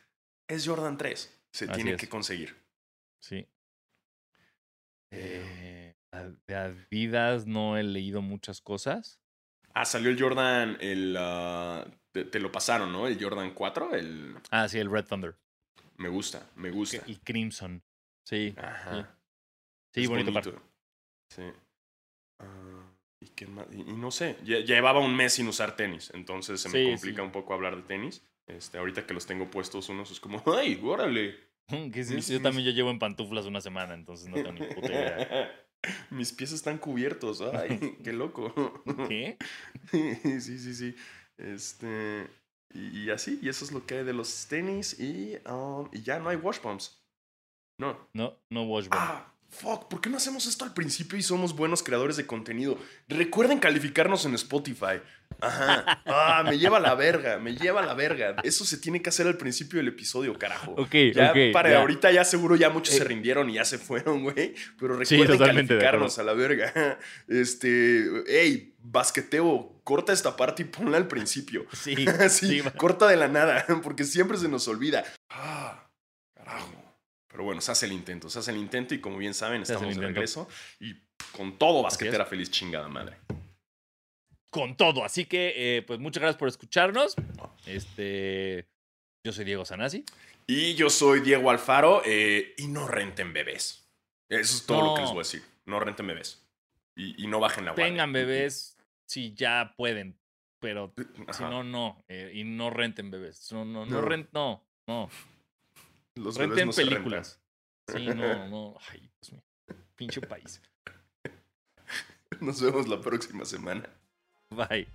[0.47, 1.41] es Jordan 3.
[1.51, 1.97] Se Así tiene es.
[1.97, 2.55] que conseguir.
[3.19, 3.47] Sí.
[5.11, 9.19] Eh, a- de Adidas no he leído muchas cosas.
[9.75, 13.07] Ah, salió el Jordan, el ah, te, te lo pasaron, ¿no?
[13.07, 15.35] El Jordan 4, el Ah, sí, el Red Thunder.
[15.97, 17.03] me gusta, me gusta.
[17.07, 17.83] El Crimson.
[18.25, 18.53] Sí.
[18.57, 19.17] Ajá.
[19.93, 20.43] Sí, bonito, par.
[21.29, 21.43] Sí.
[22.39, 22.92] Ah,
[23.23, 23.65] ¿y, qué más?
[23.71, 26.89] Y, y no sé, lle- llevaba un mes sin usar tenis, entonces se me Sí,
[26.91, 27.25] complica sí.
[27.25, 28.23] un poco hablar de tenis.
[28.47, 31.35] Este, ahorita que los tengo puestos unos es como, ¡ay, órale!
[31.67, 32.33] ¿Qué es Mis- eso?
[32.33, 35.59] Yo también yo llevo en pantuflas una semana, entonces no tengo ni puta idea.
[36.11, 38.83] Mis pies están cubiertos, ¡ay, qué loco!
[39.07, 39.37] ¿Qué?
[39.91, 40.95] sí, sí, sí.
[41.37, 42.27] Este,
[42.73, 46.01] y, y así, y eso es lo que hay de los tenis y, um, y
[46.01, 47.01] ya no hay wash pumps.
[47.79, 47.97] No.
[48.13, 48.93] No, no wash bomb.
[49.01, 52.77] Ah, fuck, ¿por qué no hacemos esto al principio y somos buenos creadores de contenido?
[53.07, 55.01] Recuerden calificarnos en Spotify.
[55.39, 56.01] Ajá.
[56.05, 58.35] Ah, me lleva a la verga, me lleva a la verga.
[58.43, 60.71] Eso se tiene que hacer al principio del episodio, carajo.
[60.77, 61.79] Ok, Ya para ya.
[61.81, 63.05] ahorita ya seguro ya muchos se Eh.
[63.05, 64.53] rindieron y ya se fueron, güey.
[64.79, 66.97] Pero recuerden calificarnos a la verga.
[67.27, 71.65] Este, hey, basqueteo, corta esta parte y ponla al principio.
[71.73, 71.95] Sí,
[72.29, 75.03] sí, corta de la nada, porque siempre se nos olvida.
[75.29, 75.87] Ah,
[76.35, 76.71] carajo.
[77.33, 79.73] Pero bueno, se hace el intento, se hace el intento y como bien saben, Se
[79.73, 80.47] estamos de regreso
[80.79, 80.95] y
[81.35, 83.17] con todo basquetera feliz chingada madre.
[84.51, 85.03] con todo.
[85.03, 87.15] Así que, eh, pues muchas gracias por escucharnos.
[87.65, 88.67] Este,
[89.25, 90.05] yo soy Diego Sanasi.
[90.45, 93.83] Y yo soy Diego Alfaro eh, y no renten bebés.
[94.29, 95.05] Eso es todo lo que No.
[95.07, 95.43] les voy a decir.
[95.65, 96.45] No renten bebés.
[96.95, 97.85] Y, y no bajen la guardia.
[97.85, 98.77] Tengan bebés
[99.07, 100.19] si ya pueden,
[100.59, 101.49] pero si Ajá.
[101.49, 102.03] no, no.
[102.07, 103.51] eh, y no renten bebés.
[103.51, 104.01] No, no, no, No.
[104.01, 105.09] rent, no, no.
[106.15, 107.39] Los Renten no películas.
[107.87, 108.77] Sí, no, no.
[108.91, 109.43] Ay, Dios mío.
[109.95, 110.61] Pinche país.
[112.39, 113.89] Nos vemos la próxima semana.
[114.49, 114.87] Bye.